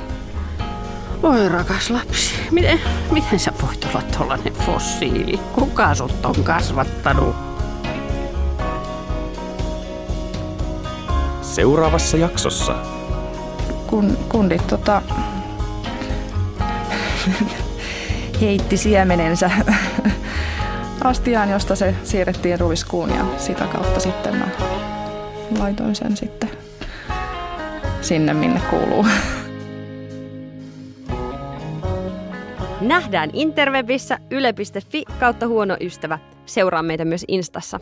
Voi 1.22 1.48
rakas 1.48 1.90
lapsi, 1.90 2.34
miten, 2.50 2.80
miten 3.10 3.38
sä 3.38 3.52
voit 3.62 3.84
olla 3.84 4.02
tollanen 4.18 4.52
fossiili? 4.52 5.40
Kuka 5.52 5.94
sut 5.94 6.26
on 6.26 6.44
kasvattanut? 6.44 7.36
Seuraavassa 11.42 12.16
jaksossa. 12.16 12.74
Kun 13.86 14.18
kundit 14.28 14.66
tota, 14.66 15.02
heitti 18.40 18.76
siemenensä 18.76 19.50
astiaan, 21.04 21.50
josta 21.50 21.76
se 21.76 21.94
siirrettiin 22.04 22.60
ruiskuun 22.60 23.10
ja 23.10 23.24
sitä 23.38 23.64
kautta 23.64 24.00
sitten 24.00 24.36
mä 24.36 24.46
laitoin 25.58 25.94
sen 25.94 26.16
sitten 26.16 26.50
sinne, 28.00 28.34
minne 28.34 28.60
kuuluu. 28.70 29.06
Nähdään 32.80 33.30
interwebissä 33.32 34.18
yle.fi 34.30 35.04
kautta 35.20 35.46
huono 35.46 35.76
ystävä. 35.80 36.18
Seuraa 36.46 36.82
meitä 36.82 37.04
myös 37.04 37.24
Instassa. 37.28 37.80